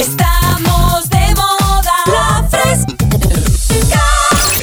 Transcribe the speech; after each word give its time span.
Estamos 0.00 1.08
de 1.08 1.34
moda. 1.34 1.92
La 2.06 2.48
fresca. 2.48 2.92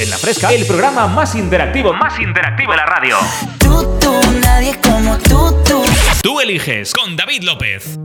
En 0.00 0.10
La 0.10 0.18
Fresca, 0.18 0.52
el 0.52 0.66
programa 0.66 1.06
más 1.06 1.34
interactivo, 1.34 1.92
más 1.92 2.18
interactivo 2.20 2.72
de 2.72 2.76
la 2.76 2.86
radio. 2.86 3.16
Tú, 3.58 3.98
tú, 4.00 4.20
nadie 4.42 4.78
como 4.82 5.16
tú, 5.18 5.54
tú. 5.64 5.82
Tú 6.22 6.40
eliges 6.40 6.92
con 6.92 7.16
David 7.16 7.42
López. 7.42 7.98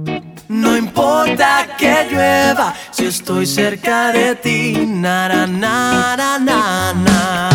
No 0.48 0.78
importa 0.78 1.68
que 1.78 2.08
llueva 2.12 2.74
si 2.92 3.06
estoy 3.08 3.46
cerca 3.46 4.12
de 4.12 4.36
ti. 4.36 4.74
Nara, 4.88 5.48
nara, 5.48 6.38
na, 6.40 6.94
na. 6.94 7.50
Nara, 7.50 7.55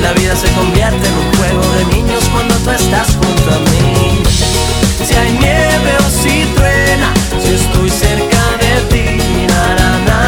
La 0.00 0.12
vida 0.12 0.34
se 0.34 0.50
convierte 0.52 1.06
en 1.06 1.14
un 1.14 1.34
juego 1.36 1.62
de 1.74 1.84
niños 1.96 2.24
cuando 2.32 2.54
tú 2.56 2.70
estás 2.70 3.08
junto 3.08 3.50
a 3.54 3.58
mí. 3.70 4.22
Si 5.06 5.14
hay 5.14 5.32
nieve 5.32 5.92
o 5.98 6.10
si 6.22 6.44
truena, 6.54 7.12
si 7.42 7.54
estoy 7.54 7.90
cerca 7.90 8.42
de 8.60 8.80
ti. 8.88 9.46
Na, 9.48 9.74
na, 9.74 9.98
na. 10.06 10.20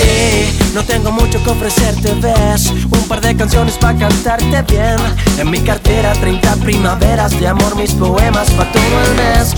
Eh, 0.00 0.52
no 0.74 0.82
tengo 0.84 1.10
mucho 1.10 1.42
que 1.42 1.50
ofrecerte, 1.50 2.14
ves 2.20 2.70
Un 2.90 3.08
par 3.08 3.20
de 3.20 3.36
canciones 3.36 3.76
para 3.78 3.98
cantarte 3.98 4.62
bien 4.62 4.96
En 5.38 5.50
mi 5.50 5.60
cartera 5.60 6.12
30 6.12 6.56
primaveras 6.56 7.38
de 7.38 7.48
amor 7.48 7.76
Mis 7.76 7.92
poemas 7.92 8.50
para 8.50 8.70
todo 8.72 8.82
el 8.82 9.14
mes 9.16 9.54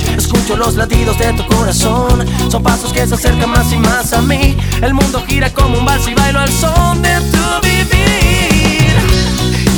los 0.59 0.75
latidos 0.75 1.17
de 1.19 1.33
tu 1.35 1.47
corazón. 1.47 2.27
Son 2.51 2.63
pasos 2.63 2.93
que 2.93 3.07
se 3.07 3.15
acercan 3.15 3.51
más 3.51 3.73
y 3.73 3.77
más 3.79 4.13
a 4.13 4.21
mí. 4.21 4.57
El 4.83 4.93
mundo 4.93 5.23
gira 5.27 5.53
como 5.55 5.79
un 5.79 5.85
vals 5.85 6.07
y 6.09 6.15
bailo 6.15 6.41
al 6.41 6.53
son 6.53 7.01
de 7.01 7.15
tu 7.33 7.61
vivir. 7.63 8.97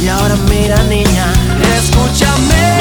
Y 0.03 0.09
ahora 0.09 0.37
mira 0.49 0.83
niña, 0.85 1.27
escúchame. 1.77 2.81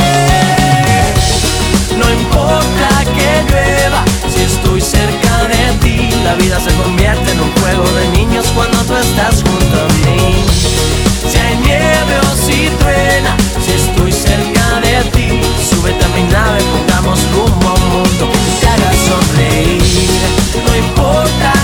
No 1.97 2.09
importa 2.09 2.89
que 3.03 3.44
llueva, 3.52 4.03
si 4.33 4.44
estoy 4.44 4.80
cerca 4.80 5.47
de 5.47 5.77
ti, 5.81 6.09
la 6.23 6.36
vida 6.36 6.59
se 6.59 6.73
convierte 6.75 7.31
en 7.31 7.42
un 7.42 7.52
juego 7.59 7.83
de 7.83 8.08
niños 8.17 8.45
cuando 8.55 8.77
tú 8.86 8.95
estás 8.95 9.44
junto 9.44 9.81
a 9.81 9.88
mí. 10.05 10.36
Si 11.30 11.38
hay 11.38 11.58
nieve 11.58 12.20
o 12.20 12.36
si 12.45 12.70
truena, 12.80 13.36
si 13.64 13.72
estoy 13.73 14.11
cerca 14.14 14.80
de 14.80 15.03
ti, 15.11 15.42
No 20.65 20.75
importa 20.75 21.58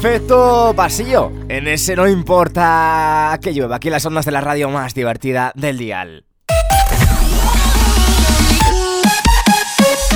efecto 0.00 0.72
pasillo. 0.74 1.30
En 1.50 1.68
ese 1.68 1.94
no 1.94 2.08
importa 2.08 3.38
que 3.42 3.52
llueva. 3.52 3.76
Aquí 3.76 3.90
las 3.90 4.06
ondas 4.06 4.24
de 4.24 4.32
la 4.32 4.40
radio 4.40 4.70
más 4.70 4.94
divertida 4.94 5.52
del 5.54 5.76
dial. 5.76 6.24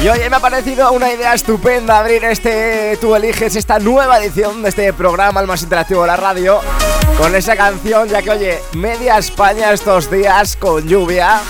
Y 0.03 0.09
oye, 0.09 0.31
me 0.31 0.37
ha 0.37 0.41
parecido 0.41 0.91
una 0.93 1.13
idea 1.13 1.35
estupenda 1.35 1.99
abrir 1.99 2.25
este 2.25 2.97
Tú 2.99 3.15
eliges 3.15 3.57
esta 3.57 3.79
nueva 3.79 4.23
edición 4.23 4.63
de 4.63 4.71
este 4.71 4.93
programa, 4.95 5.41
el 5.41 5.47
más 5.47 5.63
interactivo 5.63 6.01
de 6.03 6.07
la 6.07 6.17
radio, 6.17 6.61
con 7.19 7.35
esa 7.35 7.55
canción, 7.55 8.09
ya 8.09 8.23
que 8.23 8.31
oye, 8.31 8.59
media 8.73 9.19
España 9.19 9.71
estos 9.71 10.11
días 10.11 10.57
con 10.57 10.89
lluvia. 10.89 11.43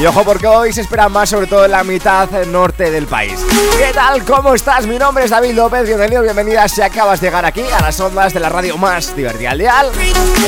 Y 0.00 0.06
ojo 0.06 0.24
porque 0.24 0.46
hoy 0.46 0.72
se 0.72 0.80
espera 0.80 1.10
más, 1.10 1.28
sobre 1.28 1.46
todo 1.46 1.66
en 1.66 1.72
la 1.72 1.84
mitad 1.84 2.26
norte 2.46 2.90
del 2.90 3.06
país. 3.06 3.38
¿Qué 3.76 3.92
tal? 3.92 4.24
¿Cómo 4.24 4.54
estás? 4.54 4.86
Mi 4.86 4.98
nombre 4.98 5.24
es 5.24 5.30
David 5.30 5.52
López, 5.52 5.84
bienvenido, 5.84 6.22
bienvenida 6.22 6.66
si 6.68 6.80
acabas 6.80 7.20
de 7.20 7.26
llegar 7.26 7.44
aquí 7.44 7.60
a 7.70 7.82
las 7.82 8.00
ondas 8.00 8.32
de 8.32 8.40
la 8.40 8.48
radio 8.48 8.78
más 8.78 9.14
divertida 9.14 9.50
al 9.50 9.58
dial. 9.58 9.90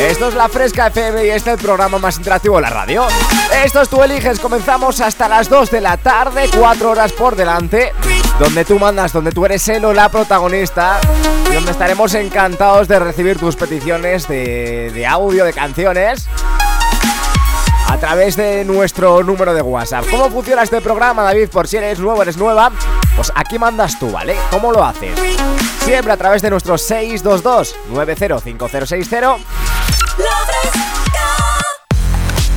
Esto 0.01 0.29
es 0.29 0.35
La 0.35 0.49
Fresca 0.49 0.87
FM 0.87 1.27
y 1.27 1.29
este 1.29 1.51
es 1.51 1.59
el 1.59 1.63
programa 1.63 1.99
más 1.99 2.17
interactivo 2.17 2.57
de 2.57 2.63
la 2.63 2.71
radio. 2.71 3.07
Esto 3.63 3.83
es 3.83 3.91
Tú 3.91 4.03
Eliges, 4.03 4.41
comenzamos 4.41 5.03
hasta 5.03 5.29
las 5.29 5.51
2 5.51 5.71
de 5.71 5.83
la 5.83 5.99
tarde, 5.99 6.49
4 6.59 6.91
horas 6.91 7.13
por 7.13 7.37
delante, 7.37 7.93
donde 8.39 8.65
tú 8.65 8.79
mandas, 8.79 9.13
donde 9.13 9.33
tú 9.33 9.45
eres 9.45 9.69
el 9.69 9.85
o 9.85 9.93
la 9.93 10.09
protagonista 10.09 10.99
y 11.51 11.55
donde 11.55 11.73
estaremos 11.73 12.15
encantados 12.15 12.89
de 12.89 12.99
recibir 12.99 13.39
tus 13.39 13.57
peticiones 13.57 14.27
de, 14.29 14.91
de 14.95 15.07
audio, 15.07 15.45
de 15.45 15.53
canciones 15.53 16.27
a 17.93 17.99
través 17.99 18.37
de 18.37 18.65
nuestro 18.65 19.23
número 19.23 19.53
de 19.53 19.61
WhatsApp. 19.61 20.07
¿Cómo 20.11 20.31
funciona 20.31 20.63
este 20.63 20.81
programa, 20.81 21.25
David? 21.25 21.51
Por 21.51 21.69
si 21.69 21.77
eres 21.77 21.99
nuevo, 21.99 22.23
eres 22.23 22.39
nueva, 22.39 22.73
pues 23.15 23.31
aquí 23.35 23.59
mandas 23.59 23.99
tú, 23.99 24.11
¿vale? 24.11 24.35
¿Cómo 24.51 24.73
lo 24.73 24.83
haces? 24.83 25.13
Siempre 25.85 26.11
a 26.11 26.17
través 26.17 26.41
de 26.41 26.49
nuestro 26.49 26.77
622-905060 26.77 29.37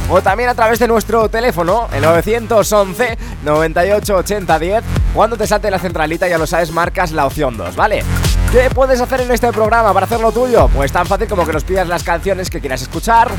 o 0.08 0.22
también 0.22 0.48
a 0.48 0.56
través 0.56 0.80
de 0.80 0.88
nuestro 0.88 1.28
teléfono, 1.28 1.90
el 1.92 2.02
911 2.02 3.18
98 3.44 4.16
80 4.16 4.60
10. 4.60 4.84
Cuando 5.14 5.36
te 5.36 5.48
salte 5.48 5.70
la 5.70 5.80
centralita, 5.80 6.30
ya 6.30 6.38
lo 6.38 6.48
sabes, 6.48 6.72
marcas 6.72 7.12
la 7.12 7.26
opción 7.26 7.58
2, 7.58 7.76
¿vale? 7.76 8.06
¿Qué 8.54 8.70
puedes 8.74 9.02
hacer 9.02 9.20
en 9.20 9.32
este 9.32 9.52
programa 9.52 9.94
para 9.94 10.06
hacerlo 10.06 10.32
tuyo? 10.32 10.70
Pues 10.70 10.94
tan 10.94 11.06
fácil 11.06 11.28
como 11.28 11.46
que 11.46 11.52
nos 11.52 11.66
pidas 11.66 11.90
las 11.90 12.04
canciones 12.04 12.50
que 12.50 12.62
quieras 12.62 12.84
escuchar 12.84 13.30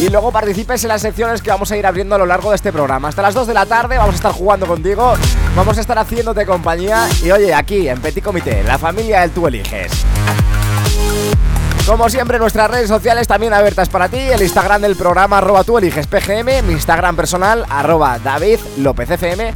y 0.00 0.08
luego 0.08 0.30
participes 0.30 0.84
en 0.84 0.88
las 0.88 1.02
secciones 1.02 1.42
que 1.42 1.50
vamos 1.50 1.70
a 1.72 1.76
ir 1.76 1.86
abriendo 1.86 2.14
a 2.14 2.18
lo 2.18 2.26
largo 2.26 2.50
de 2.50 2.56
este 2.56 2.72
programa. 2.72 3.08
Hasta 3.08 3.22
las 3.22 3.34
2 3.34 3.46
de 3.46 3.54
la 3.54 3.66
tarde 3.66 3.98
vamos 3.98 4.14
a 4.14 4.16
estar 4.16 4.32
jugando 4.32 4.66
contigo 4.66 5.14
vamos 5.56 5.76
a 5.76 5.80
estar 5.80 5.98
haciéndote 5.98 6.46
compañía 6.46 7.08
y 7.22 7.30
oye, 7.32 7.52
aquí 7.52 7.88
en 7.88 8.00
Petit 8.00 8.22
Comité, 8.22 8.62
la 8.62 8.78
familia 8.78 9.22
del 9.22 9.32
tú 9.32 9.46
eliges. 9.46 9.90
Como 11.86 12.08
siempre, 12.10 12.38
nuestras 12.38 12.70
redes 12.70 12.88
sociales 12.88 13.26
también 13.26 13.52
abiertas 13.52 13.88
para 13.88 14.08
ti. 14.08 14.18
El 14.18 14.42
Instagram 14.42 14.82
del 14.82 14.94
programa 14.94 15.38
arroba 15.38 15.64
tú 15.64 15.78
eliges 15.78 16.06
PGM, 16.06 16.66
mi 16.66 16.74
Instagram 16.74 17.16
personal 17.16 17.64
arroba 17.68 18.18
David 18.18 18.60
López 18.76 19.10
FM. 19.10 19.52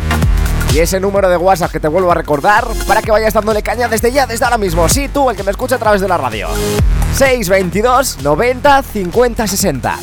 Y 0.72 0.78
ese 0.78 0.98
número 0.98 1.28
de 1.28 1.36
WhatsApp 1.36 1.70
que 1.70 1.78
te 1.78 1.88
vuelvo 1.88 2.10
a 2.10 2.14
recordar 2.14 2.66
para 2.88 3.02
que 3.02 3.10
vayas 3.10 3.34
dándole 3.34 3.62
caña 3.62 3.86
desde 3.88 4.10
ya, 4.10 4.26
desde 4.26 4.44
ahora 4.46 4.56
mismo. 4.56 4.88
Sí, 4.88 5.08
tú, 5.08 5.28
el 5.28 5.36
que 5.36 5.42
me 5.42 5.50
escucha 5.50 5.76
a 5.76 5.78
través 5.78 6.00
de 6.00 6.08
la 6.08 6.16
radio. 6.16 6.48
622 7.14 8.22
90 8.22 8.82
50 8.82 9.46
60. 9.46 9.98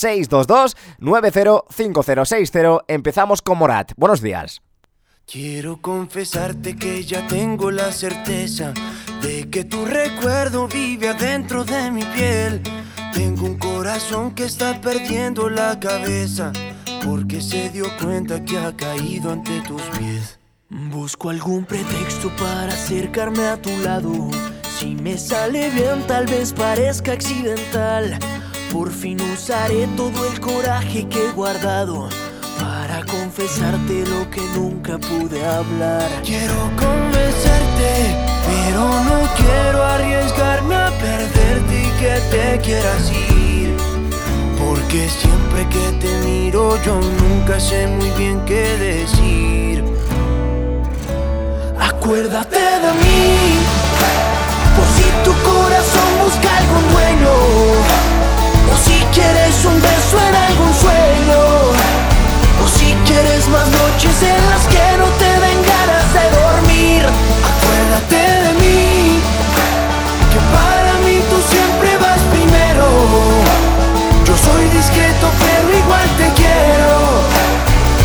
622 0.00 0.76
905060. 0.98 2.84
Empezamos 2.88 3.42
con 3.42 3.58
Morat. 3.58 3.92
Buenos 3.96 4.20
días. 4.20 4.62
Quiero 5.26 5.80
confesarte 5.80 6.74
que 6.74 7.04
ya 7.04 7.24
tengo 7.28 7.70
la 7.70 7.92
certeza 7.92 8.74
de 9.22 9.48
que 9.48 9.64
tu 9.64 9.84
recuerdo 9.84 10.66
vive 10.66 11.10
adentro 11.10 11.64
de 11.64 11.90
mi 11.92 12.02
piel. 12.02 12.60
Tengo 13.14 13.46
un 13.46 13.56
corazón 13.56 14.34
que 14.34 14.44
está 14.44 14.80
perdiendo 14.80 15.48
la 15.48 15.78
cabeza 15.78 16.52
porque 17.04 17.40
se 17.40 17.70
dio 17.70 17.84
cuenta 18.02 18.44
que 18.44 18.58
ha 18.58 18.74
caído 18.76 19.30
ante 19.30 19.60
tus 19.60 19.82
pies. 19.98 20.40
Busco 20.68 21.30
algún 21.30 21.64
pretexto 21.64 22.30
para 22.36 22.72
acercarme 22.72 23.46
a 23.46 23.60
tu 23.60 23.70
lado. 23.84 24.12
Si 24.78 24.94
me 24.96 25.16
sale 25.18 25.70
bien, 25.70 26.06
tal 26.06 26.26
vez 26.26 26.52
parezca 26.52 27.12
accidental. 27.12 28.18
Por 28.72 28.92
fin 28.92 29.20
usaré 29.20 29.88
todo 29.96 30.24
el 30.26 30.40
coraje 30.40 31.06
que 31.08 31.26
he 31.26 31.32
guardado 31.32 32.08
para 32.58 33.04
confesarte 33.04 34.04
lo 34.06 34.30
que 34.30 34.42
nunca 34.54 34.96
pude 34.96 35.44
hablar. 35.44 36.08
Quiero 36.24 36.54
convencerte, 36.76 38.14
pero 38.46 38.80
no 38.80 39.28
quiero 39.36 39.82
arriesgarme 39.84 40.76
a 40.76 40.90
perderte 40.90 41.82
y 41.82 41.90
que 42.00 42.20
te 42.30 42.60
quieras 42.60 43.10
ir. 43.10 43.74
Porque 44.56 45.08
siempre 45.08 45.66
que 45.68 46.06
te 46.06 46.12
miro 46.24 46.80
yo 46.84 47.00
nunca 47.00 47.58
sé 47.58 47.88
muy 47.88 48.10
bien 48.10 48.40
qué 48.44 48.76
decir. 48.78 49.84
Acuérdate 51.80 52.56
de 52.56 52.92
mí, 53.02 53.58
por 54.76 54.86
si 54.96 55.06
tu 55.24 55.32
corazón 55.48 56.08
busca 56.24 56.56
algún 56.58 56.92
dueño, 56.92 57.79
si 58.90 58.98
quieres 59.14 59.64
un 59.64 59.80
beso 59.80 60.16
en 60.28 60.34
algún 60.34 60.72
sueño, 60.74 61.40
o 62.62 62.66
si 62.76 62.88
quieres 63.06 63.46
más 63.48 63.68
noches 63.80 64.16
en 64.22 64.42
las 64.50 64.64
que 64.72 64.84
no 64.98 65.06
te 65.20 65.30
den 65.44 65.58
ganas 65.72 66.06
de 66.16 66.24
dormir. 66.40 67.02
Acuérdate 67.52 68.20
de 68.44 68.52
mí, 68.62 69.20
que 70.32 70.40
para 70.56 70.92
mí 71.04 71.16
tú 71.30 71.38
siempre 71.54 71.90
vas 71.98 72.20
primero. 72.34 72.86
Yo 74.26 74.34
soy 74.36 74.64
discreto 74.78 75.26
pero 75.42 75.66
igual 75.76 76.08
te 76.18 76.28
quiero 76.40 76.92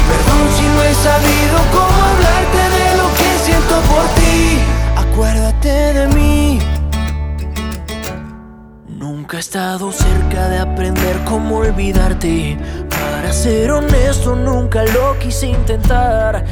Perdón 0.10 0.44
si 0.58 0.64
no 0.74 0.81
he 0.81 0.94
sabido 1.08 1.58
cómo 1.72 1.98
hablarte 2.10 2.64
de 2.78 2.98
lo 2.98 3.08
que 3.14 3.30
siento 3.46 3.76
por 3.92 4.06
ti 4.18 4.60
Acuérdate 4.96 5.94
de 5.94 6.08
mí 6.16 6.25
He 9.36 9.40
estado 9.40 9.92
cerca 9.92 10.48
de 10.48 10.60
aprender 10.60 11.22
cómo 11.26 11.58
olvidarte. 11.58 12.58
Para 12.90 13.34
ser 13.34 13.70
honesto 13.70 14.34
nunca 14.34 14.84
lo 14.86 15.20
quise 15.20 15.48
intentar. 15.48 16.46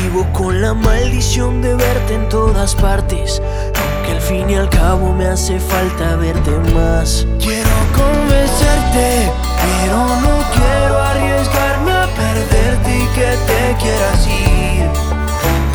Vivo 0.00 0.26
con 0.32 0.62
la 0.62 0.72
maldición 0.72 1.60
de 1.60 1.74
verte 1.74 2.14
en 2.14 2.30
todas 2.30 2.74
partes. 2.76 3.42
Aunque 3.42 4.12
al 4.12 4.20
fin 4.22 4.48
y 4.48 4.54
al 4.54 4.70
cabo 4.70 5.12
me 5.12 5.26
hace 5.26 5.60
falta 5.60 6.16
verte 6.16 6.50
más. 6.72 7.26
Quiero 7.38 7.76
convencerte, 7.92 9.30
pero 9.60 9.98
no 10.22 10.42
quiero 10.54 10.98
arriesgarme 10.98 11.92
a 11.92 12.06
perderte 12.06 12.96
y 12.96 13.06
que 13.16 13.36
te 13.48 13.76
quieras 13.82 14.26
ir. 14.26 14.88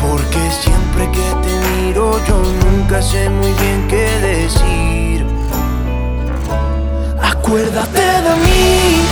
Porque 0.02 0.50
siempre 0.60 1.08
que 1.12 1.46
te 1.46 1.84
miro 1.84 2.18
yo 2.26 2.42
nunca 2.64 3.00
sé 3.00 3.30
muy 3.30 3.52
bien 3.52 3.86
qué 3.88 4.18
decir 4.20 4.95
Acuérdate 7.46 8.00
de 8.00 8.34
mí, 8.42 9.06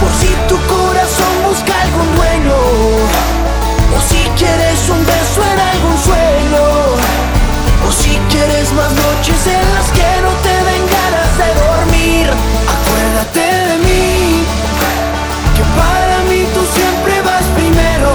por 0.00 0.10
si 0.18 0.32
tu 0.48 0.56
corazón 0.64 1.32
busca 1.46 1.78
algún 1.82 2.16
dueño, 2.16 2.56
o 2.56 4.00
si 4.00 4.24
quieres 4.38 4.88
un 4.88 5.04
beso 5.04 5.42
en 5.52 5.60
algún 5.60 5.98
sueño, 6.08 6.64
o 7.86 7.92
si 7.92 8.16
quieres 8.30 8.72
más 8.72 8.90
noches 8.92 9.46
en 9.46 9.60
las 9.76 9.90
que 9.92 10.08
no 10.24 10.32
te 10.40 10.54
den 10.68 10.84
ganas 10.96 11.30
de 11.36 11.48
dormir. 11.68 12.30
Acuérdate 12.76 13.44
de 13.68 13.76
mí, 13.84 14.42
que 15.52 15.64
para 15.76 16.16
mí 16.30 16.48
tú 16.54 16.62
siempre 16.72 17.20
vas 17.28 17.44
primero. 17.54 18.08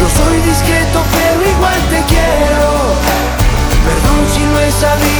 Yo 0.00 0.06
soy 0.16 0.40
discreto 0.48 0.98
pero 1.12 1.44
igual 1.44 1.80
te 1.92 2.00
quiero. 2.08 2.68
Perdón 3.84 4.20
si 4.32 4.40
no 4.48 4.60
he 4.60 4.72
sabido 4.72 5.15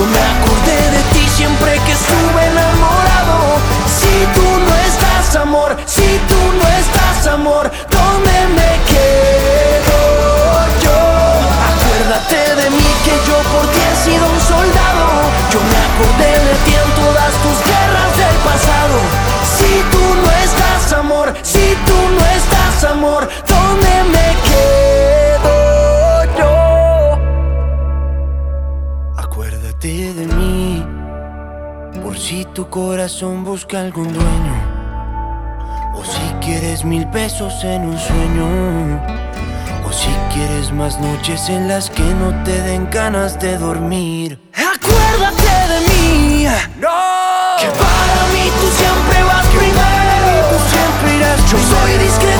Yo 0.00 0.06
me 0.06 0.16
acordé 0.16 0.59
Acuérdate 29.80 30.12
de 30.12 30.26
mí, 30.34 30.84
por 32.02 32.18
si 32.18 32.44
tu 32.44 32.68
corazón 32.68 33.44
busca 33.44 33.80
algún 33.80 34.12
dueño. 34.12 34.56
O 35.94 36.04
si 36.04 36.20
quieres 36.44 36.84
mil 36.84 37.08
pesos 37.08 37.64
en 37.64 37.86
un 37.86 37.98
sueño. 37.98 39.00
O 39.88 39.90
si 39.90 40.10
quieres 40.34 40.70
más 40.70 41.00
noches 41.00 41.48
en 41.48 41.66
las 41.66 41.88
que 41.88 42.02
no 42.02 42.44
te 42.44 42.60
den 42.60 42.90
ganas 42.90 43.40
de 43.40 43.56
dormir. 43.56 44.38
Acuérdate 44.52 45.50
de 45.72 45.80
mí. 45.88 46.44
No. 46.78 47.56
Que 47.58 47.68
para 47.68 48.20
mí 48.34 48.44
tú 48.60 48.66
siempre 48.76 49.24
vas 49.24 49.46
primero. 49.46 50.28
Tú 50.50 50.56
siempre 50.74 51.16
irás 51.16 51.40
Yo 51.50 51.56
soy 51.56 51.92
discreto, 52.04 52.39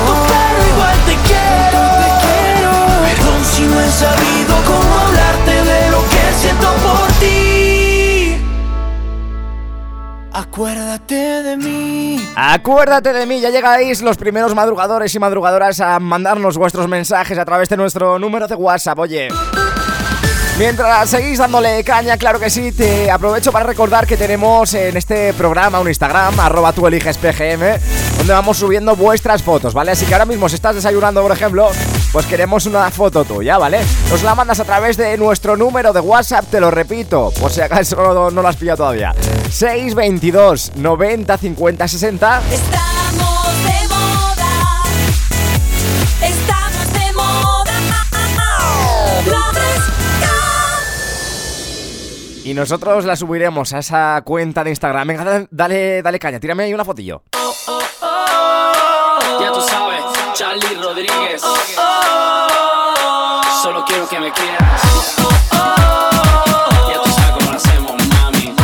Acuérdate 10.52 11.45
de 11.45 11.57
mí. 11.57 12.28
Acuérdate 12.35 13.12
de 13.12 13.25
mí, 13.25 13.40
ya 13.40 13.50
llegáis 13.50 14.02
los 14.02 14.16
primeros 14.16 14.52
madrugadores 14.52 15.14
y 15.14 15.19
madrugadoras 15.21 15.80
a 15.80 16.00
mandarnos 16.00 16.59
vuestros 16.59 16.88
mensajes 16.88 17.38
a 17.38 17.45
través 17.45 17.69
de 17.69 17.76
nuestro 17.76 18.19
número 18.19 18.49
de 18.49 18.57
WhatsApp, 18.57 18.99
oye. 18.99 19.28
Mientras 20.59 21.09
seguís 21.09 21.38
dándole 21.38 21.85
caña, 21.85 22.16
claro 22.16 22.40
que 22.40 22.50
sí, 22.50 22.73
te 22.73 23.12
aprovecho 23.12 23.52
para 23.52 23.64
recordar 23.64 24.09
que 24.09 24.16
tenemos 24.16 24.75
en 24.75 24.97
este 24.97 25.33
programa 25.35 25.78
un 25.78 25.87
Instagram, 25.87 26.40
arroba 26.40 26.73
tú 26.73 26.85
eliges 26.88 27.16
PGM, 27.16 28.19
donde 28.19 28.33
vamos 28.33 28.59
subiendo 28.59 28.97
vuestras 28.97 29.45
fotos, 29.45 29.73
¿vale? 29.73 29.92
Así 29.92 30.04
que 30.04 30.14
ahora 30.14 30.26
mismo 30.26 30.49
si 30.49 30.57
estás 30.57 30.75
desayunando, 30.75 31.23
por 31.23 31.30
ejemplo, 31.30 31.71
pues 32.12 32.26
queremos 32.26 32.67
una 32.67 32.90
foto 32.90 33.25
tuya, 33.25 33.59
¿vale? 33.59 33.81
Nos 34.11 34.23
la 34.23 34.35
mandas 34.35 34.61
a 34.61 34.64
través 34.64 34.97
de 34.97 35.17
nuestro 35.17 35.57
número 35.57 35.93
de 35.93 36.00
WhatsApp, 36.00 36.47
te 36.50 36.61
lo 36.61 36.71
repito, 36.71 37.33
por 37.40 37.50
si 37.50 37.61
acaso 37.61 37.97
no, 37.97 38.31
no 38.31 38.43
lo 38.43 38.49
has 38.49 38.57
pillado 38.57 38.79
todavía. 38.79 39.14
622 39.50 40.73
90 40.76 41.38
50 41.38 41.88
60 41.88 42.43
Estamos 42.50 43.64
de 43.64 43.87
moda. 43.88 44.85
Estamos 46.23 46.93
de 46.93 47.12
moda. 47.12 47.61
Y 52.45 52.55
nosotros 52.55 53.05
la 53.05 53.14
subiremos 53.14 53.73
a 53.73 53.79
esa 53.79 54.23
cuenta 54.25 54.64
de 54.64 54.71
Instagram. 54.71 55.07
Venga, 55.07 55.47
dale, 55.50 56.02
dale, 56.02 56.19
caña, 56.19 56.40
tírame 56.40 56.64
ahí 56.64 56.75
una 56.75 56.85
fotillo. 56.85 57.23
Ya 57.33 58.10
quieras. 64.33 64.81
Oh, 65.53 66.11
ya 66.89 67.03
tú 67.03 67.11
sabes 67.11 67.33
cómo 67.35 67.51
lo 67.51 67.57
hacemos, 67.57 67.93
mami. 68.09 68.55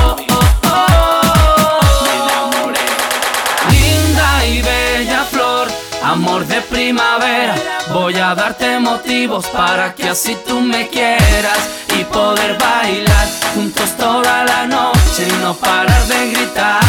Me. 2.73 2.83
Linda 3.71 4.47
y 4.47 4.63
bella 4.63 5.25
flor, 5.25 5.69
amor 6.03 6.47
de 6.47 6.61
primavera. 6.63 7.55
Voy 7.93 8.15
a 8.17 8.35
darte 8.35 8.79
motivos 8.79 9.47
para 9.47 9.95
que 9.95 10.09
así 10.09 10.37
tú 10.47 10.61
me 10.61 10.89
quieras 10.89 11.59
y 11.99 12.05
poder 12.05 12.59
bailar 12.59 13.29
juntos 13.55 13.91
toda 13.97 14.45
la 14.45 14.67
noche 14.67 15.29
y 15.29 15.33
no 15.43 15.55
parar 15.55 16.07
de 16.07 16.31
gritar. 16.31 16.87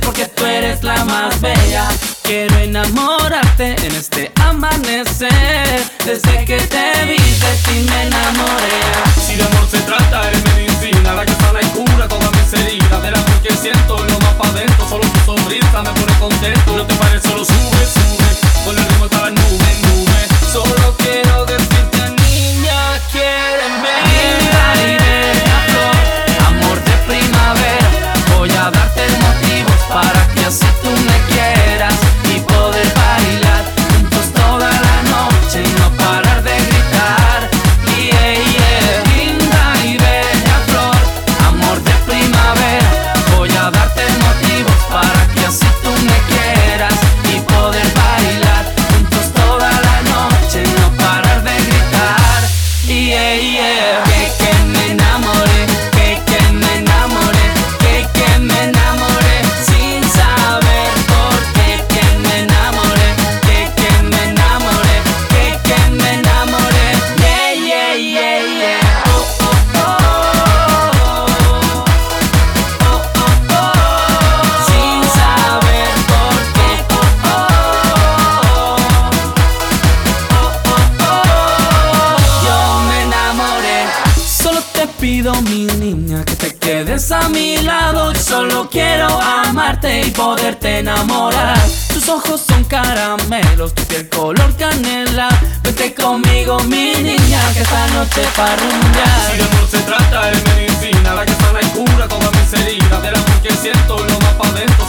Porque 0.00 0.26
tú 0.26 0.44
eres 0.44 0.82
la 0.84 1.04
más 1.04 1.40
bella. 1.40 1.88
Quiero 2.22 2.56
enamorarte 2.58 3.74
en 3.84 3.94
este 3.94 4.30
amanecer. 4.40 5.82
Desde 6.04 6.44
que 6.44 6.58
te 6.58 7.04
vi 7.04 7.16
de 7.16 7.52
ti 7.64 7.86
me 7.90 8.02
enamoré. 8.04 8.80
Si 9.26 9.34
de 9.34 9.42
amor 9.42 9.66
se 9.68 9.80
trata, 9.80 10.28
eres 10.28 10.44
medicina, 10.44 11.14
la 11.14 11.26
que 11.26 11.32
sana 11.34 11.60
y 11.60 11.66
cura 11.66 12.06
todas 12.06 12.30
mis 12.30 12.60
heridas. 12.60 13.02
Del 13.02 13.14
amor 13.14 13.42
que 13.42 13.54
siento, 13.56 13.96
lo 13.98 14.20
más 14.20 14.34
pa' 14.34 14.50
dentro, 14.52 14.88
solo 14.88 15.04
tu 15.08 15.20
sonrisa 15.20 15.82
me 15.82 15.90
pone 15.90 16.18
contento. 16.20 16.76
No 16.76 16.86
te 16.86 16.94
pares, 16.94 17.22
solo 17.22 17.44
sube, 17.44 17.86
sube, 17.94 18.64
con 18.64 18.78
el 18.78 18.84
ritmo 18.84 19.11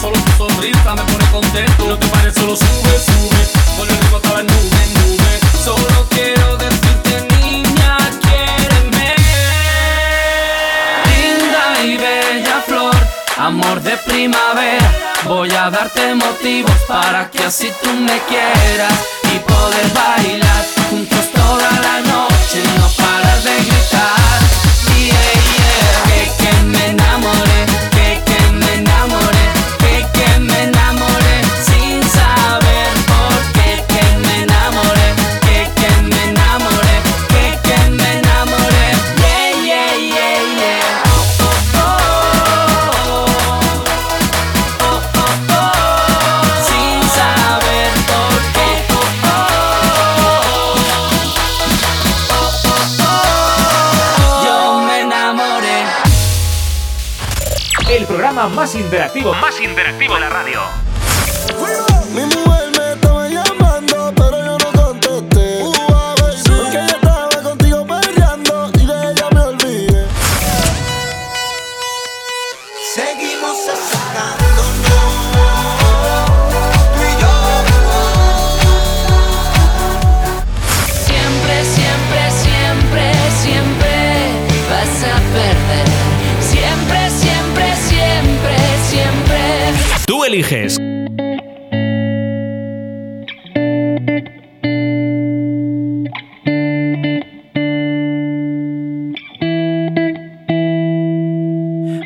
solo 0.00 0.18
tu 0.24 0.32
sonrisa 0.36 0.94
me 0.94 1.02
pone 1.02 1.30
contento. 1.30 1.86
No 1.86 1.98
te 1.98 2.06
pares, 2.08 2.34
solo 2.34 2.56
sube, 2.56 2.94
sube, 3.06 3.42
con 3.76 3.88
el 3.88 3.96
ritmo 3.96 4.16
está 4.18 4.34
la 4.34 4.42
nube, 4.42 4.82
nube. 4.94 5.32
Solo 5.64 6.06
quiero 6.10 6.56
decirte, 6.56 7.26
niña, 7.40 7.96
quiéreme. 8.24 9.14
Linda 11.10 11.84
y 11.84 11.96
bella 11.96 12.62
flor, 12.66 12.96
amor 13.38 13.80
de 13.82 13.96
primavera. 13.98 14.92
Voy 15.24 15.50
a 15.52 15.70
darte 15.70 16.14
motivos 16.14 16.78
para 16.86 17.30
que 17.30 17.44
así 17.44 17.72
tú 17.82 17.90
me 17.94 18.18
quieras 18.28 18.92
y 19.34 19.38
poder 19.38 19.86
bailar 19.94 20.64
juntos 20.90 21.30
toda 21.32 21.70
la 21.80 22.00
noche 22.00 22.93
más 58.54 58.74
interactivo, 58.76 59.34
más 59.34 59.60
interactivo 59.60 60.14
de 60.14 60.20
la 60.20 60.28
radio. 60.28 60.83
Eliges. 90.34 90.80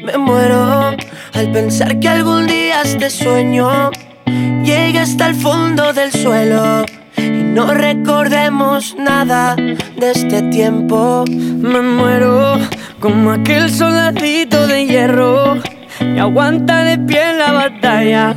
Me 0.05 0.19
muero 0.19 0.97
al 1.33 1.53
pensar 1.53 1.99
que 2.01 2.09
algún 2.09 2.47
día 2.47 2.83
este 2.83 3.09
sueño 3.09 3.91
llegue 4.63 4.99
hasta 4.99 5.29
el 5.29 5.35
fondo 5.35 5.93
del 5.95 6.13
suelo 6.13 6.85
y 7.17 7.21
no 7.57 7.73
recordemos 7.73 8.95
nada 8.99 9.57
de 9.57 10.11
este 10.11 10.43
tiempo. 10.43 11.25
Me 11.29 11.81
muero 11.81 12.59
como 13.01 13.33
aquel 13.33 13.71
soldadito 13.71 14.67
de 14.67 14.87
hierro 14.87 15.63
que 16.15 16.21
aguanta 16.21 16.85
de 16.85 16.99
pie 16.99 17.31
en 17.31 17.39
la 17.39 17.53
batalla. 17.53 18.37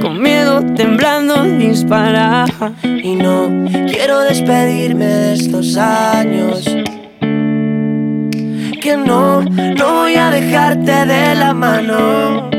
Con 0.00 0.20
miedo, 0.20 0.62
temblando, 0.74 1.44
dispara. 1.44 2.44
Y 2.82 3.14
no 3.14 3.66
quiero 3.88 4.20
despedirme 4.20 5.06
de 5.06 5.32
estos 5.34 5.76
años 5.76 6.64
que 8.80 8.96
no, 8.96 9.42
no 9.42 9.94
voy 9.94 10.14
a 10.14 10.30
dejarte 10.30 11.04
de 11.04 11.34
la 11.34 11.52
mano. 11.52 12.50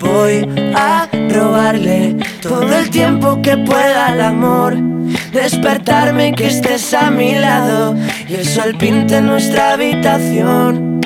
Voy 0.00 0.48
a 0.74 1.08
robarle 1.32 2.16
todo 2.40 2.72
el 2.78 2.90
tiempo 2.90 3.40
que 3.42 3.56
pueda 3.56 4.06
al 4.06 4.20
amor 4.20 4.92
Despertarme 5.32 6.32
que 6.32 6.46
estés 6.46 6.92
a 6.94 7.10
mi 7.10 7.34
lado 7.34 7.94
y 8.28 8.34
el 8.34 8.46
sol 8.46 8.74
pinte 8.78 9.20
nuestra 9.20 9.72
habitación. 9.72 11.00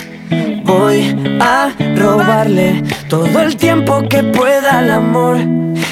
Voy 0.65 1.17
a 1.41 1.73
robarle 1.97 2.83
todo 3.09 3.41
el 3.41 3.57
tiempo 3.57 4.03
que 4.09 4.25
pueda 4.25 4.79
al 4.79 4.91
amor 4.91 5.39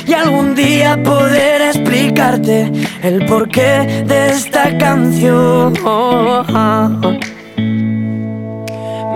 y 0.07 0.13
algún 0.13 0.55
día 0.55 1.01
poder 1.03 1.63
explicarte 1.63 2.71
el 3.03 3.25
porqué 3.27 4.05
de 4.07 4.31
esta 4.31 4.77
canción. 4.79 5.75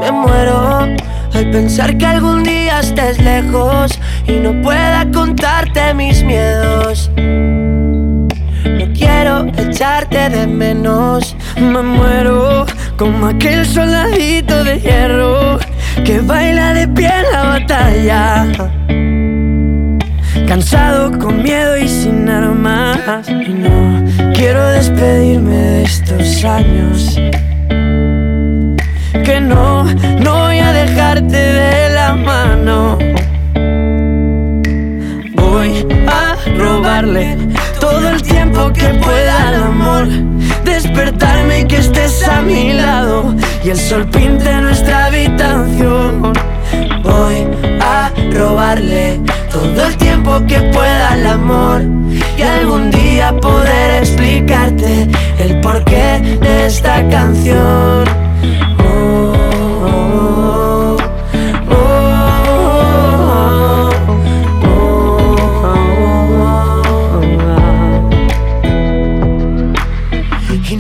Me 0.01 0.13
muero 0.13 0.98
al 1.35 1.51
pensar 1.51 1.97
que 1.99 2.07
algún 2.07 2.43
día 2.43 2.81
estés 2.81 3.23
lejos 3.23 3.99
y 4.27 4.33
no 4.33 4.61
pueda 4.63 5.11
contarte 5.11 5.95
mis 5.95 6.23
miedos. 6.23 7.11
No 8.65 8.93
quiero 8.93 9.47
echarte 9.57 10.29
de 10.31 10.47
menos. 10.47 11.37
Me 11.57 11.83
muero 11.83 12.67
como 12.97 13.27
aquel 13.27 13.65
soldadito 13.67 14.65
de 14.65 14.81
hierro 14.81 15.59
que 16.05 16.21
baila 16.21 16.75
de 16.75 16.89
pie 16.89 17.09
en 17.09 17.33
la 17.33 17.43
batalla. 17.45 18.47
Cansado, 20.47 21.17
con 21.19 21.43
miedo 21.43 21.77
y 21.77 21.89
sin 21.89 22.29
armas. 22.29 23.29
Y 23.29 23.53
no 23.53 24.05
quiero 24.35 24.67
despedirme 24.69 25.57
de 25.57 25.83
estos 25.83 26.45
años. 26.45 27.21
Que 29.25 29.41
no, 29.41 29.85
no 30.21 30.48
dejarte 30.89 31.37
de 31.37 31.91
la 31.91 32.15
mano. 32.15 32.99
Voy 35.35 35.87
a 36.07 36.37
robarle 36.57 37.37
todo 37.81 38.09
el 38.09 38.23
tiempo 38.23 38.73
que 38.73 38.89
pueda 39.05 39.49
al 39.49 39.55
amor. 39.55 40.09
Despertarme 40.65 41.61
y 41.61 41.65
que 41.67 41.79
estés 41.79 42.27
a 42.27 42.41
mi 42.43 42.73
lado 42.73 43.35
y 43.65 43.71
el 43.71 43.79
sol 43.79 44.07
pinte 44.09 44.51
nuestra 44.61 45.07
habitación. 45.07 46.33
Voy 47.03 47.37
a 47.81 48.11
robarle 48.33 49.21
todo 49.51 49.87
el 49.89 49.97
tiempo 49.97 50.41
que 50.47 50.61
pueda 50.73 51.13
al 51.13 51.27
amor 51.27 51.83
y 52.37 52.43
algún 52.43 52.91
día 52.91 53.35
poder 53.41 54.03
explicarte 54.03 55.09
el 55.39 55.61
porqué 55.61 56.39
de 56.41 56.67
esta 56.67 57.07
canción. 57.09 58.29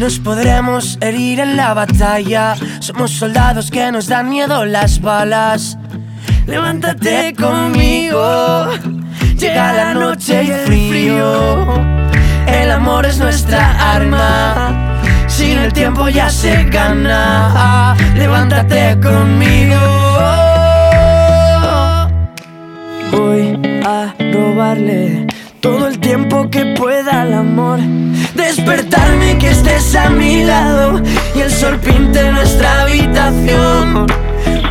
Nos 0.08 0.20
podremos 0.20 0.96
herir 1.02 1.38
en 1.38 1.54
la 1.54 1.74
batalla. 1.74 2.54
Somos 2.80 3.10
soldados 3.10 3.70
que 3.70 3.92
nos 3.92 4.06
dan 4.06 4.30
miedo 4.30 4.64
las 4.64 5.02
balas. 5.02 5.76
Levántate 6.46 7.34
conmigo. 7.34 8.68
Llega 9.38 9.74
la 9.74 9.92
noche 9.92 10.44
y 10.44 10.50
el 10.50 10.60
frío. 10.60 11.74
El 12.46 12.70
amor 12.70 13.04
es 13.04 13.18
nuestra 13.18 13.92
arma. 13.96 14.98
Sin 15.26 15.58
el 15.58 15.74
tiempo 15.74 16.08
ya 16.08 16.30
se 16.30 16.64
gana. 16.64 17.94
Levántate 18.16 18.98
conmigo. 19.02 19.76
Voy 23.12 23.82
a 23.84 24.14
robarle 24.32 25.26
todo 25.60 25.86
el 25.86 25.98
tiempo 25.98 26.48
que 26.50 26.74
pueda 26.76 27.22
al 27.22 27.32
amor. 27.32 27.78
Despertarme 28.34 29.38
que 29.38 29.50
estés 29.50 29.94
a 29.94 30.10
mi 30.10 30.44
lado 30.44 31.02
y 31.34 31.40
el 31.40 31.50
sol 31.50 31.78
pinte 31.78 32.30
nuestra 32.32 32.82
habitación. 32.82 34.06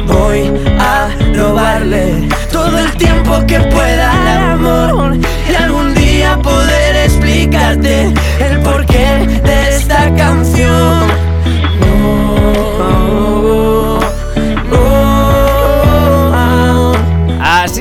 Voy 0.08 0.52
a 0.80 1.10
robarle 1.36 2.28
todo 2.52 2.80
el 2.80 2.92
tiempo 2.98 3.44
que 3.48 3.60
pueda 3.60 4.12
al 4.12 4.52
amor 4.52 5.18
y 5.50 5.56
algún 5.56 5.94
día 5.94 6.38
poder 6.42 6.96
explicarte 6.96 8.14
el 8.40 8.60
porqué 8.62 9.28
de 9.44 9.70
esta 9.70 10.14
canción. 10.16 11.27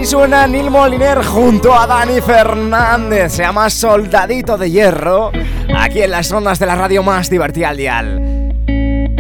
Suena 0.07 0.47
Neil 0.47 0.71
Moliner 0.71 1.25
junto 1.25 1.75
a 1.75 1.85
Dani 1.85 2.21
Fernández. 2.21 3.33
Se 3.33 3.42
llama 3.42 3.69
Soldadito 3.69 4.57
de 4.57 4.71
Hierro. 4.71 5.33
Aquí 5.77 6.01
en 6.01 6.12
las 6.12 6.31
ondas 6.31 6.61
de 6.61 6.66
la 6.66 6.77
radio 6.77 7.03
más 7.03 7.29
divertida 7.29 7.71
al 7.71 7.77
dial. 7.77 8.55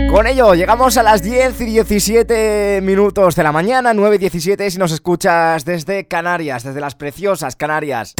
Con 0.08 0.28
ello 0.28 0.54
llegamos 0.54 0.96
a 0.96 1.02
las 1.02 1.22
10 1.22 1.60
y 1.62 1.64
17 1.64 2.80
minutos 2.84 3.34
de 3.34 3.42
la 3.42 3.50
mañana, 3.50 3.94
9 3.94 4.14
y 4.14 4.18
17 4.18 4.70
si 4.70 4.78
nos 4.78 4.92
escuchas 4.92 5.64
desde 5.64 6.06
Canarias, 6.06 6.62
desde 6.62 6.80
las 6.80 6.94
preciosas 6.94 7.56
Canarias. 7.56 8.14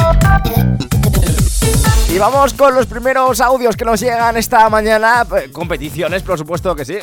Y 2.13 2.19
vamos 2.19 2.53
con 2.55 2.75
los 2.75 2.87
primeros 2.87 3.41
audios 3.41 3.77
que 3.77 3.85
nos 3.85 4.01
llegan 4.01 4.37
esta 4.37 4.69
mañana. 4.69 5.25
Competiciones, 5.53 6.25
por 6.25 6.37
supuesto 6.37 6.75
que 6.75 6.85
sí. 6.85 6.99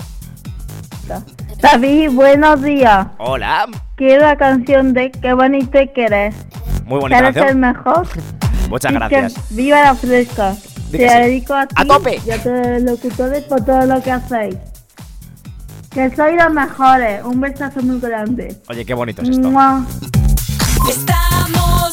David, 1.64 2.12
buenos 2.12 2.62
días. 2.62 3.08
Hola, 3.20 3.68
Quiero 3.96 4.24
la 4.26 4.36
canción 4.36 4.94
de 4.94 5.12
Qué 5.12 5.34
bonito 5.34 5.80
que 5.96 6.04
eres. 6.06 6.36
muy 6.86 7.00
bonita 7.00 7.20
Eres 7.20 7.36
el 7.38 7.42
canción. 7.42 7.60
mejor. 7.62 8.08
Muchas 8.70 8.92
Y 8.92 8.94
que 8.96 9.00
gracias. 9.00 9.34
viva 9.56 9.82
la 9.82 9.96
fresca. 9.96 10.56
Te 10.92 10.98
sí. 10.98 11.04
dedico 11.16 11.54
a 11.54 11.66
ti 11.66 11.76
¡A 11.78 11.86
tope! 11.86 12.20
y 12.26 12.32
a 12.32 12.44
todos 12.44 12.68
los 12.68 12.82
locutores 12.84 13.44
por 13.46 13.64
todo 13.64 13.86
lo 13.86 14.02
que 14.04 14.12
hacéis. 14.12 14.56
Que 15.92 16.14
sois 16.14 16.36
los 16.36 16.52
mejores. 16.54 17.24
Un 17.24 17.40
besazo 17.40 17.82
muy 17.82 18.00
grande. 18.02 18.58
Oye, 18.68 18.84
qué 18.86 18.94
bonito 18.94 19.22
es 19.22 19.30
esto. 19.30 19.50
Mua. 19.50 19.86
Estamos 20.90 21.93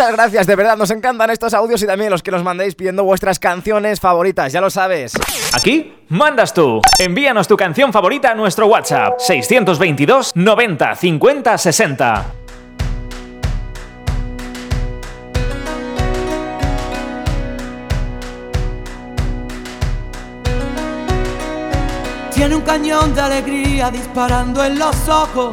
Muchas 0.00 0.16
gracias, 0.16 0.46
de 0.46 0.56
verdad, 0.56 0.78
nos 0.78 0.90
encantan 0.92 1.28
estos 1.28 1.52
audios 1.52 1.82
y 1.82 1.86
también 1.86 2.10
los 2.10 2.22
que 2.22 2.30
nos 2.30 2.42
mandéis 2.42 2.74
pidiendo 2.74 3.04
vuestras 3.04 3.38
canciones 3.38 4.00
favoritas, 4.00 4.50
ya 4.50 4.62
lo 4.62 4.70
sabes. 4.70 5.12
Aquí 5.52 5.92
mandas 6.08 6.54
tú. 6.54 6.80
Envíanos 6.98 7.46
tu 7.46 7.54
canción 7.54 7.92
favorita 7.92 8.30
a 8.30 8.34
nuestro 8.34 8.66
WhatsApp 8.66 9.18
622 9.18 10.32
90 10.36 10.96
50 10.96 11.58
60. 11.58 12.24
Tiene 22.32 22.56
un 22.56 22.62
cañón 22.62 23.14
de 23.14 23.20
alegría 23.20 23.90
disparando 23.90 24.64
en 24.64 24.78
los 24.78 24.96
ojos. 25.10 25.52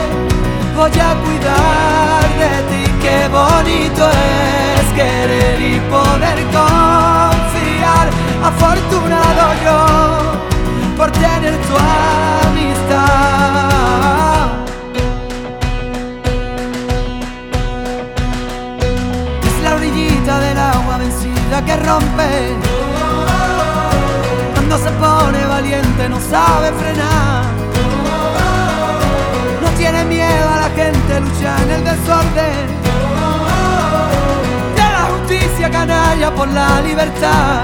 por 36.29 36.47
la 36.49 36.81
libertad. 36.81 37.63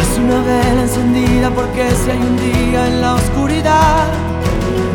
Es 0.00 0.18
una 0.18 0.40
vela 0.40 0.82
encendida 0.82 1.50
porque 1.50 1.90
si 1.90 2.10
hay 2.10 2.18
un 2.18 2.36
día 2.38 2.86
en 2.86 3.02
la 3.02 3.14
oscuridad, 3.14 4.06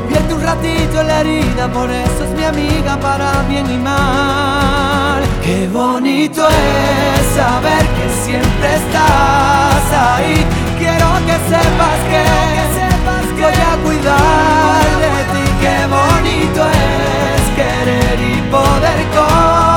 vierte 0.09 0.33
un 0.33 0.41
ratito 0.41 1.01
en 1.01 1.07
la 1.07 1.19
herida, 1.19 1.71
por 1.71 1.91
eso 1.91 2.23
es 2.23 2.31
mi 2.31 2.43
amiga 2.43 2.97
para 2.99 3.43
bien 3.43 3.69
y 3.69 3.77
mal. 3.77 5.21
Qué 5.43 5.67
bonito 5.71 6.47
es 6.47 7.35
saber 7.35 7.85
que 7.97 8.09
siempre 8.25 8.75
estás 8.81 9.85
ahí. 9.93 10.43
Quiero 10.79 11.07
que 11.27 11.37
sepas 11.51 11.99
que, 12.11 12.23
voy 13.41 13.53
a 13.53 13.77
cuidar 13.85 14.83
de 15.03 15.11
ti. 15.33 15.45
Qué 15.61 15.77
bonito 15.97 16.61
es 16.65 17.43
querer 17.55 18.19
y 18.19 18.41
poder 18.49 18.99
confiar. 19.13 19.76